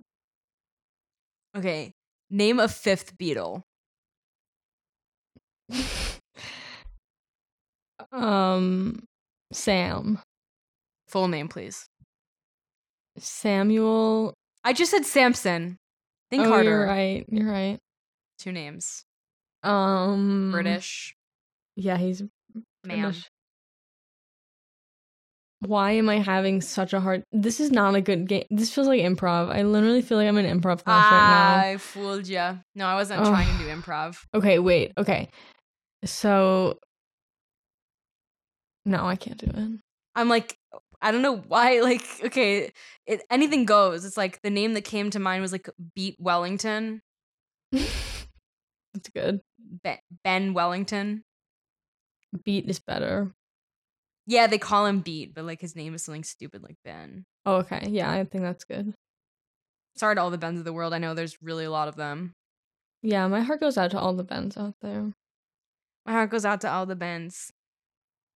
[1.55, 1.93] Okay.
[2.29, 3.63] Name a fifth beetle.
[8.11, 9.03] um
[9.51, 10.19] Sam.
[11.07, 11.87] Full name, please.
[13.17, 14.33] Samuel.
[14.63, 15.77] I just said Samson.
[16.29, 16.69] Think oh, harder.
[16.69, 17.25] You're right.
[17.29, 17.79] You're right.
[18.39, 19.05] Two names.
[19.63, 21.15] Um British
[21.75, 22.21] Yeah, he's
[22.83, 23.15] man.
[25.67, 28.45] Why am I having such a hard This is not a good game.
[28.49, 29.53] This feels like improv.
[29.53, 31.29] I literally feel like I'm in improv class right
[31.63, 31.69] now.
[31.71, 32.59] I fooled you.
[32.75, 34.17] No, I wasn't trying to do improv.
[34.33, 34.93] Okay, wait.
[34.97, 35.29] Okay.
[36.03, 36.79] So
[38.85, 39.79] No, I can't do it.
[40.15, 40.57] I'm like,
[41.01, 41.79] I don't know why.
[41.85, 42.71] Like, okay,
[43.05, 44.05] it, anything goes.
[44.05, 47.01] It's like the name that came to mind was like Beat Wellington,
[47.71, 49.41] That's good.
[49.83, 51.23] Be- Ben Wellington.
[52.43, 53.33] Beat is better.
[54.27, 57.25] Yeah, they call him Beat, but like his name is something stupid like Ben.
[57.45, 57.87] Oh, okay.
[57.89, 58.93] Yeah, I think that's good.
[59.95, 60.93] Sorry to all the Bens of the world.
[60.93, 62.33] I know there's really a lot of them.
[63.01, 65.13] Yeah, my heart goes out to all the Bens out there.
[66.05, 67.51] My heart goes out to all the Bens.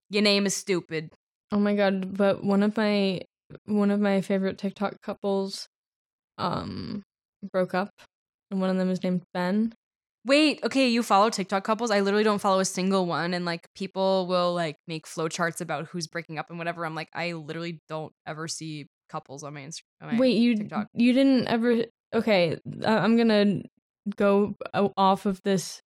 [0.10, 1.12] Your name is stupid.
[1.52, 3.22] Oh my god, but one of my
[3.66, 5.68] one of my favorite TikTok couples
[6.38, 7.02] um
[7.52, 7.90] broke up
[8.52, 9.74] and one of them is named Ben.
[10.26, 11.92] Wait, okay, you follow TikTok couples?
[11.92, 15.88] I literally don't follow a single one, and like people will like make flowcharts about
[15.88, 16.86] who's breaking up and whatever.
[16.86, 20.20] I'm like, I literally don't ever see couples on my Instagram.
[20.20, 20.88] Wait, you TikTok.
[20.94, 23.70] you didn't ever Okay, I- I'm going to
[24.18, 24.56] go
[24.98, 25.82] off of this.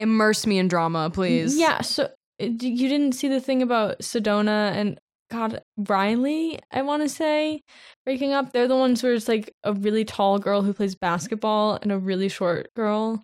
[0.00, 1.56] immerse me in drama, please.
[1.58, 2.08] Yeah, so uh,
[2.44, 4.98] you didn't see the thing about Sedona and
[5.30, 7.62] God, Riley, I want to say,
[8.04, 8.52] breaking up.
[8.52, 11.98] They're the ones where it's like a really tall girl who plays basketball and a
[11.98, 13.22] really short girl.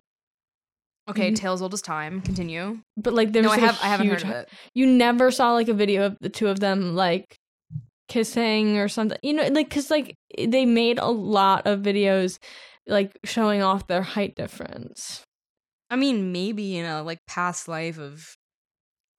[1.09, 1.35] Okay, Mhm.
[1.35, 2.21] tales old as time.
[2.21, 2.79] Continue.
[2.95, 3.79] But like, there's no, I have.
[3.81, 4.49] I haven't heard of it.
[4.73, 7.35] You never saw like a video of the two of them like
[8.07, 9.17] kissing or something.
[9.23, 12.37] You know, like because like they made a lot of videos
[12.87, 15.23] like showing off their height difference.
[15.89, 18.35] I mean, maybe in a like past life of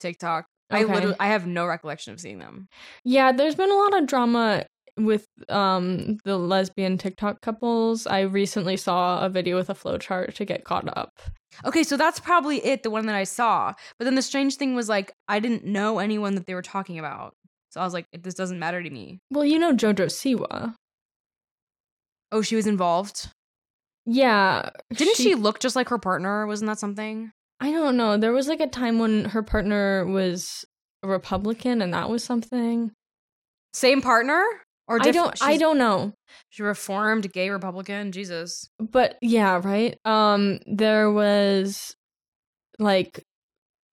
[0.01, 0.47] TikTok.
[0.71, 0.93] I Okay.
[0.95, 2.69] literally, I have no recollection of seeing them.
[3.05, 4.65] Yeah, there's been a lot of drama
[4.97, 8.07] with um the lesbian TikTok couples.
[8.07, 11.13] I recently saw a video with a flowchart to get caught up.
[11.65, 13.75] Okay, so that's probably it, the one that I saw.
[13.99, 16.99] But then the strange thing was like I didn't know anyone that they were talking
[16.99, 17.35] about.
[17.71, 19.21] So I was like, this doesn't matter to me.
[19.31, 20.75] Well, you know Jojo Siwa.
[22.31, 23.29] Oh, she was involved.
[24.05, 24.71] Yeah.
[24.95, 26.47] Didn't she, look just like her partner?
[26.47, 27.33] Wasn't that something?
[27.61, 28.17] I don't know.
[28.17, 30.65] There was like a time when her partner was
[31.03, 32.91] a Republican and that was something.
[33.73, 34.45] Same partner?
[34.93, 36.13] Or I don't I she's- don't know.
[36.51, 38.13] She reformed gay Republican.
[38.13, 38.69] Jesus.
[38.79, 39.99] But yeah, right?
[40.05, 41.95] Um there was
[42.79, 43.23] like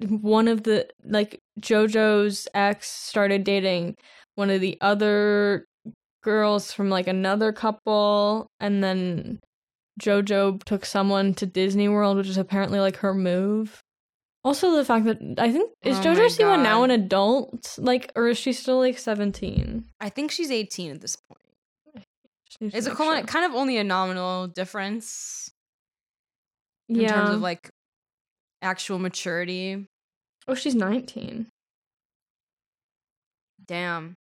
[0.07, 3.95] one of the like JoJo's ex started dating
[4.35, 5.65] one of the other
[6.23, 9.39] girls from like another couple and then
[10.01, 13.81] JoJo took someone to Disney World, which is apparently like her move.
[14.43, 17.75] Also the fact that I think is Oh JoJo Siwa now an adult?
[17.77, 19.85] Like or is she still like 17?
[19.99, 22.05] I think she's 18 at this point.
[22.61, 23.19] It's a sure.
[23.19, 25.51] of- kind of only a nominal difference
[26.87, 27.13] in yeah.
[27.13, 27.69] terms of like
[28.61, 29.85] actual maturity.
[30.47, 31.47] oh, she's 19.
[33.65, 34.15] Damn.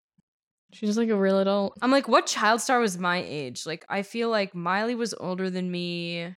[0.73, 1.79] She's like a real adult.
[1.81, 3.65] I'm like, what child star was my age?
[3.65, 6.35] Like, I feel like Miley was older than me.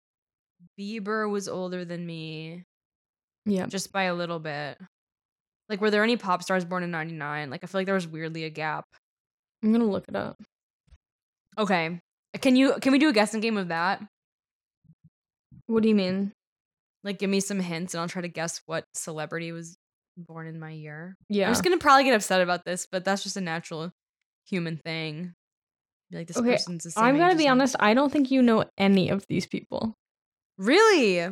[0.80, 2.64] Bieber was older than me,
[3.48, 3.66] Yeah.
[3.68, 4.78] just by a little bit.
[5.70, 7.50] Like, were there any pop stars born in 99?
[7.50, 8.86] Like, I feel like there was weirdly a gap.
[9.64, 10.38] I'm gonna look it up.
[11.58, 12.00] Okay.
[12.42, 14.02] Can you can we do a guessing game of that?
[15.66, 16.32] What do you mean?
[17.04, 19.76] Like give me some hints and I'll try to guess what celebrity was
[20.18, 21.16] born in my year.
[21.30, 21.48] Yeah.
[21.48, 23.92] I'm just gonna probably get upset about this, but that's just a natural
[24.46, 25.34] human thing.
[26.12, 27.76] Be like this Okay, person's the same I'm gonna as be honest.
[27.80, 29.96] I don't think you know any of these people.
[30.58, 31.28] Really?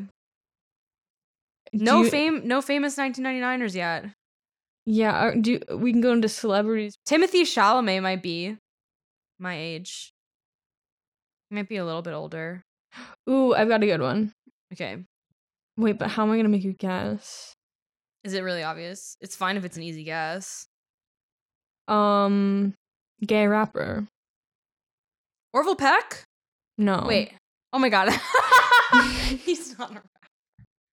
[1.81, 4.05] No you- fame no famous 1999ers yet.
[4.85, 5.33] Yeah.
[5.39, 6.97] Do we can go into celebrities?
[7.07, 8.57] Timothée Chalamet might be
[9.39, 10.13] my age.
[11.49, 12.63] He might be a little bit older.
[13.29, 14.31] Ooh, I've got a good one.
[14.73, 14.97] Okay.
[15.77, 17.53] Wait, but how am I gonna make you guess?
[18.23, 19.17] Is it really obvious?
[19.21, 20.67] It's fine if it's an easy guess.
[21.87, 22.73] Um,
[23.25, 24.07] gay rapper.
[25.53, 26.23] Orville Peck?
[26.77, 27.03] No.
[27.07, 27.33] Wait.
[27.71, 28.09] Oh my god.
[29.43, 30.01] He's not a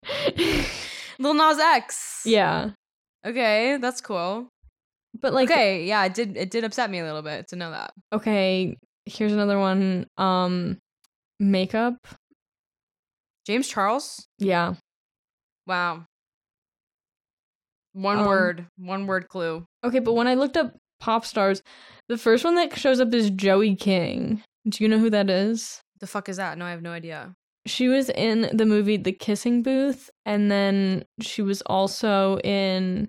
[1.18, 2.22] Lil Nas X.
[2.24, 2.70] yeah,
[3.24, 4.48] Okay, that's cool.
[5.20, 7.70] but like, okay, yeah, it did it did upset me a little bit to know
[7.70, 7.92] that.
[8.12, 8.76] okay.
[9.04, 10.06] Here's another one.
[10.16, 10.78] Um,
[11.40, 11.96] makeup.
[13.44, 14.24] James Charles?
[14.38, 14.74] Yeah.
[15.66, 16.04] Wow.
[17.94, 19.64] One Um, word, one word clue.
[19.84, 21.62] Okay, but when I looked up pop stars,
[22.08, 24.42] the first one that shows up is Joey King.
[24.68, 25.80] Do you know who that is?
[26.00, 26.56] The fuck is that?
[26.56, 27.32] No, I have no idea.
[27.66, 33.08] She was in the movie The Kissing Booth, and then she was also in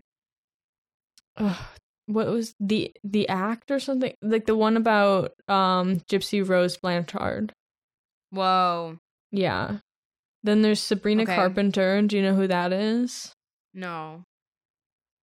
[1.37, 1.57] ugh,
[2.05, 7.53] what was the the act or something like the one about um Gypsy Rose Blanchard.
[8.29, 8.99] Whoa.
[9.31, 9.77] Yeah.
[10.43, 11.35] Then there's Sabrina Okay.
[11.35, 12.01] Carpenter.
[12.01, 13.33] Do you know who that is?
[13.73, 14.23] No.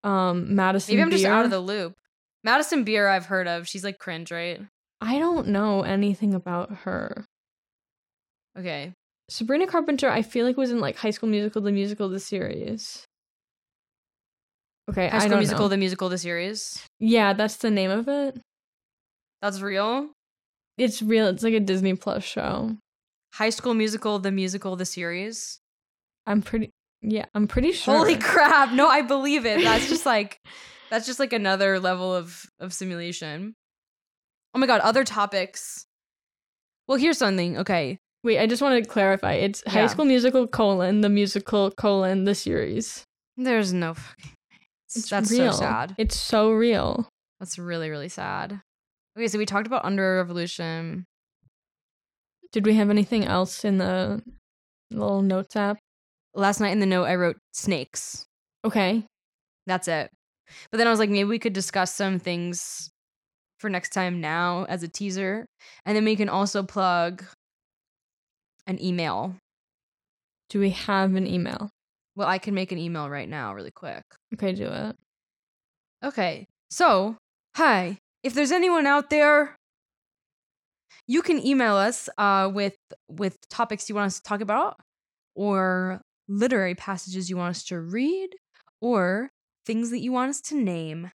[0.03, 0.95] Um, Madison.
[0.95, 1.95] Maybe I'm just out of the loop.
[2.43, 3.69] Madison Beer I've heard of.
[3.69, 4.61] She's like cringe, right?
[5.01, 7.27] I don't know anything about her.
[8.59, 8.95] Okay.
[9.31, 13.07] Sabrina Carpenter, I feel like was in like High School Musical, the musical, the series.
[14.91, 15.69] Okay, High School Musical, know.
[15.69, 16.85] the musical, the series.
[16.99, 18.41] yeah, that's the name of it.
[19.41, 20.09] That's real.
[20.77, 21.29] It's real.
[21.29, 22.77] It's like a Disney Plus show.
[23.33, 25.61] High School Musical, the musical, the series.
[26.27, 26.71] I'm pretty.
[27.01, 27.97] Yeah, I'm pretty sure.
[27.97, 28.73] Holy crap!
[28.73, 29.63] No, I believe it.
[29.63, 30.41] That's just like
[30.91, 33.55] that's just like another level of of simulation.
[34.55, 34.81] Oh my god!
[34.81, 35.87] Other topics.
[36.89, 37.59] Well, here's something.
[37.59, 39.35] Okay, Wait, I just want to clarify.
[39.35, 43.05] It's High School Musical colon the musical colon the series.
[43.37, 43.95] there's no.
[43.95, 44.33] fucking
[44.95, 45.53] It's That's real.
[45.53, 45.95] so sad.
[45.97, 47.09] It's so real.
[47.39, 48.61] That's really really sad.
[49.17, 51.05] Okay, so we talked about Under Revolution.
[52.53, 54.23] Did we have anything else in the
[54.91, 55.79] little notes app?
[56.35, 58.25] Last night in the note, I wrote snakes.
[58.65, 59.05] Okay.
[59.67, 60.11] That's it.
[60.71, 62.91] But then I was like, maybe we could discuss some things
[63.59, 65.47] for next time now as a teaser.
[65.87, 67.25] And then we can also plug
[68.71, 69.35] an email.
[70.49, 71.71] Do we have an email?
[72.17, 74.03] Well, I can make an email right now, really quick.
[74.35, 74.97] Okay, do it.
[76.03, 76.47] Okay.
[76.71, 77.17] So
[77.57, 79.57] Hi, if there's anyone out there,
[81.07, 82.77] you can email us uh, with
[83.09, 84.77] with topics you want us to talk about,
[85.35, 88.31] or literary passages you want us to read,
[88.81, 89.31] or
[89.67, 91.11] things that you want us to name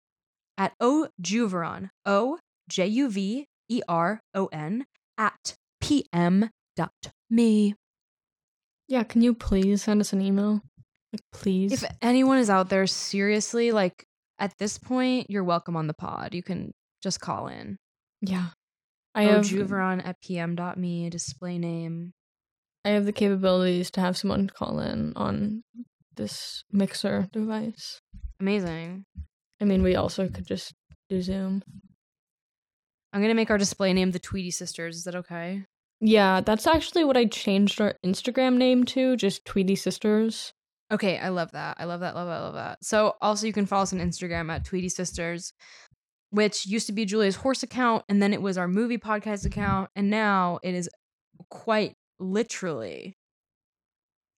[0.58, 4.86] at ojuveron o j u v e r o n
[5.18, 7.76] at pm dot me.
[8.88, 10.62] Yeah, can you please send us an email?
[11.12, 11.72] Like, please.
[11.72, 14.06] If anyone is out there, seriously, like
[14.40, 16.34] at this point, you're welcome on the pod.
[16.34, 17.78] You can just call in.
[18.22, 18.48] yeah.
[19.16, 22.14] I have Juveron at pm.me, display name.
[22.84, 25.62] I have the capabilities to have someone call in on
[26.16, 28.02] this mixer device.
[28.40, 29.06] Amazing.
[29.62, 30.74] I mean, we also could just
[31.10, 31.62] do Zoom.
[33.14, 34.98] I'm gonna make our display name the Tweety Sisters.
[34.98, 35.66] Is that okay?
[36.06, 40.52] Yeah, that's actually what I changed our Instagram name to, just Tweety Sisters.
[40.92, 41.78] Okay, I love that.
[41.80, 42.14] I love that.
[42.14, 42.40] Love that.
[42.42, 42.84] Love that.
[42.84, 45.54] So also you can follow us on Instagram at Tweety Sisters,
[46.30, 49.92] which used to be Julia's horse account, and then it was our movie podcast account,
[49.96, 50.90] and now it is
[51.50, 53.16] quite literally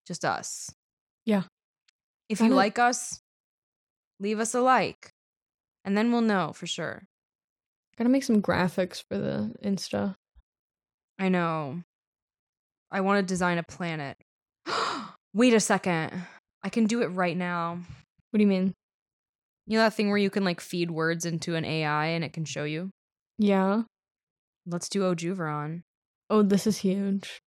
[0.05, 0.71] just us.
[1.25, 1.43] Yeah.
[2.29, 3.21] If you like us,
[4.19, 5.09] leave us a like,
[5.83, 7.07] and then we'll know for sure.
[7.97, 10.13] Gotta make some graphics for the Insta.
[11.17, 11.83] I know.
[12.91, 14.17] I want to design a planet.
[15.33, 16.11] Wait a second.
[16.63, 17.79] I can do it right now.
[18.31, 18.73] What do you mean?
[19.67, 22.33] You know that thing where you can like feed words into an AI and it
[22.33, 22.91] can show you?
[23.37, 23.83] Yeah.
[24.65, 25.83] Let's do Ojuveron.
[26.29, 27.41] Oh, this is huge.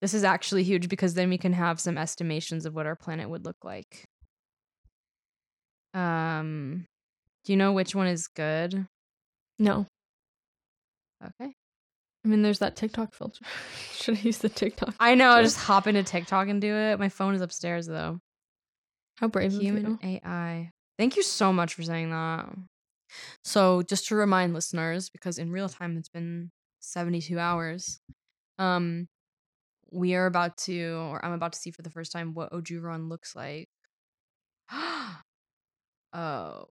[0.00, 3.30] This is actually huge because then we can have some estimations of what our planet
[3.30, 4.04] would look like.
[5.94, 6.86] Um,
[7.44, 8.86] do you know which one is good?
[9.58, 9.86] No.
[11.24, 11.54] Okay.
[12.24, 13.44] I mean, there's that TikTok filter.
[13.92, 14.94] Should I use the TikTok?
[14.98, 15.32] I know.
[15.32, 15.42] filter?
[15.42, 16.98] Just hop into TikTok and do it.
[16.98, 18.20] My phone is upstairs though.
[19.16, 19.98] How brave of you.
[20.02, 20.70] AI.
[20.98, 22.48] Thank you so much for saying that.
[23.44, 26.50] So, just to remind listeners, because in real time it's been
[26.80, 28.00] 72 hours,
[28.58, 29.08] um,
[29.92, 33.08] we are about to, or I'm about to see for the first time what Ojuveron
[33.08, 33.68] looks like.
[36.12, 36.64] oh,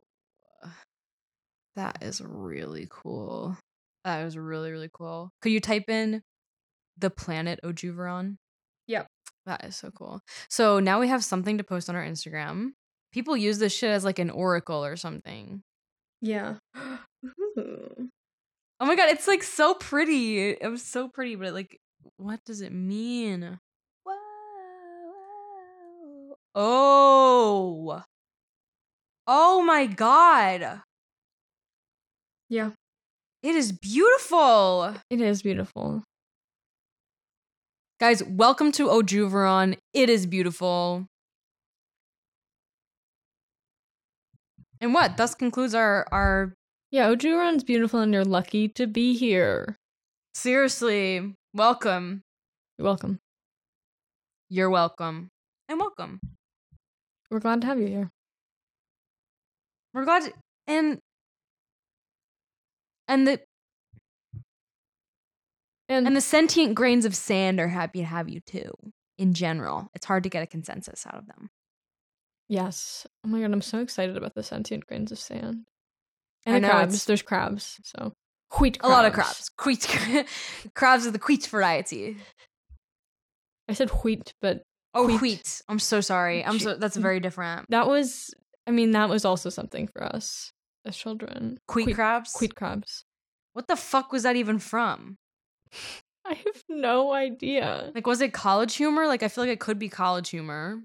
[1.76, 3.56] that is really cool.
[4.04, 5.30] That is really, really cool.
[5.40, 6.22] Could you type in
[6.98, 8.36] the planet Ojuveron?
[8.88, 9.06] Yep.
[9.46, 10.20] That is so cool.
[10.48, 12.70] So now we have something to post on our Instagram.
[13.12, 15.62] People use this shit as like an oracle or something.
[16.20, 16.56] Yeah.
[17.26, 18.08] Ooh.
[18.80, 20.50] Oh my god, it's like so pretty.
[20.50, 21.78] It was so pretty, but like,
[22.16, 23.60] what does it mean?
[24.04, 24.14] Wow.
[26.56, 28.02] Oh.
[29.28, 30.82] Oh my god.
[32.48, 32.72] Yeah.
[33.42, 34.94] It is beautiful.
[35.10, 36.04] It is beautiful.
[37.98, 39.76] Guys, welcome to Ojuveron.
[39.92, 41.06] It is beautiful.
[44.80, 45.16] And what?
[45.16, 46.54] Thus concludes our our
[46.90, 49.76] Yeah, Ojuran's beautiful and you're lucky to be here.
[50.34, 52.22] seriously welcome.
[52.78, 53.18] You're welcome.
[54.48, 55.28] You're welcome.
[55.68, 56.20] And welcome.
[57.30, 58.10] We're glad to have you here.
[59.94, 60.34] We're glad to-
[60.66, 61.00] and
[63.12, 63.40] and the
[65.88, 68.70] And, and the sentient grains of sand are happy to have you too.
[69.18, 71.50] In general, it's hard to get a consensus out of them.
[72.48, 73.06] yes.
[73.24, 75.66] Oh my god, I'm so excited about the sentient grains of sand.
[76.46, 77.04] And I the know, crabs.
[77.04, 77.78] There's crabs.
[77.84, 78.14] So
[78.58, 79.50] wheat A lot of crabs.
[79.56, 79.86] Queet
[80.74, 82.16] crabs of the queet variety.
[83.68, 84.62] I said wheat, but
[84.94, 85.20] Oh, Queet.
[85.22, 85.62] wheat.
[85.68, 86.44] I'm so sorry.
[86.44, 87.02] I'm so that's mm.
[87.02, 87.70] very different.
[87.70, 88.34] that was
[88.66, 90.52] I mean, that was also something for us
[90.84, 91.58] as children.
[91.68, 92.36] Queet crabs.
[92.40, 93.04] Wheat crabs.
[93.52, 95.16] What the fuck was that even from?
[96.24, 97.90] I have no idea.
[97.94, 99.06] Like, was it college humor?
[99.06, 100.82] Like, I feel like it could be college humor.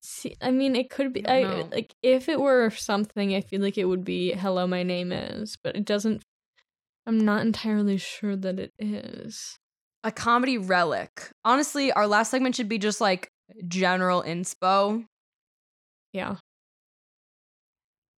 [0.00, 1.26] See, I mean, it could be.
[1.26, 4.82] I I, like if it were something, I feel like it would be "Hello, my
[4.82, 6.22] name is," but it doesn't.
[7.06, 9.58] I'm not entirely sure that it is.
[10.04, 11.30] A comedy relic.
[11.44, 13.28] Honestly, our last segment should be just like
[13.68, 15.04] general inspo.
[16.12, 16.36] Yeah,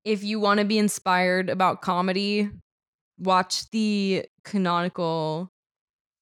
[0.05, 2.51] If you want to be inspired about comedy,
[3.19, 5.51] watch the canonical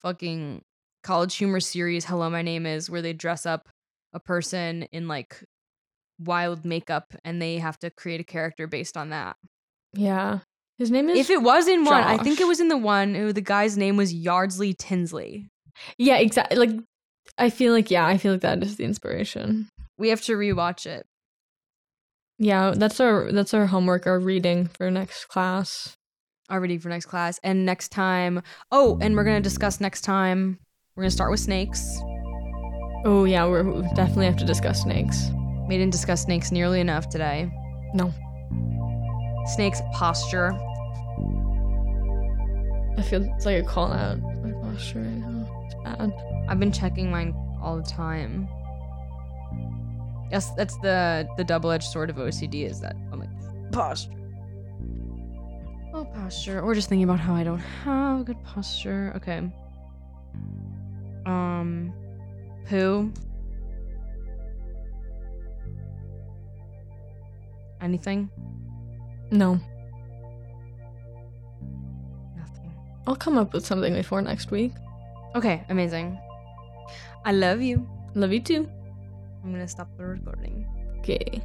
[0.00, 0.62] fucking
[1.02, 3.68] college humor series Hello My Name Is where they dress up
[4.12, 5.42] a person in like
[6.18, 9.36] wild makeup and they have to create a character based on that.
[9.92, 10.40] yeah.
[10.78, 11.18] His name is.
[11.18, 13.14] If it was in one, I think it was in the one.
[13.14, 15.48] It, the guy's name was Yardsley Tinsley.
[15.98, 16.56] yeah, exactly.
[16.58, 16.70] Like,
[17.38, 19.68] I feel like yeah, I feel like that is the inspiration.
[19.98, 21.06] We have to rewatch it.
[22.43, 25.97] Yeah, that's our that's our homework, our reading for next class.
[26.51, 27.38] already for next class.
[27.45, 30.59] And next time, oh, and we're gonna discuss next time.
[30.97, 32.01] We're gonna start with snakes.
[33.05, 35.30] Oh yeah, we're, we definitely have to discuss snakes.
[35.68, 37.49] We didn't discuss snakes nearly enough today.
[37.95, 38.12] No.
[39.55, 40.51] Snake's posture.
[42.99, 44.18] I feel it's like a call out.
[44.20, 45.62] My posture right now.
[45.66, 46.12] It's bad.
[46.49, 48.49] I've been checking mine all the time.
[50.32, 53.28] Yes, that's the the double-edged sword of OCD is that I'm like
[53.70, 54.10] posture.
[55.94, 56.62] Oh, posture.
[56.62, 59.12] Or just thinking about how I don't have good posture.
[59.16, 59.42] Okay.
[61.26, 61.92] Um,
[62.66, 63.12] poo.
[67.82, 68.30] Anything?
[69.30, 69.60] No.
[72.38, 72.72] Nothing.
[73.06, 74.72] I'll come up with something before next week.
[75.34, 76.18] Okay, amazing.
[77.26, 77.86] I love you.
[78.14, 78.68] Love you too.
[79.43, 80.66] I'm gonna stop the recording.
[80.99, 81.43] Okay.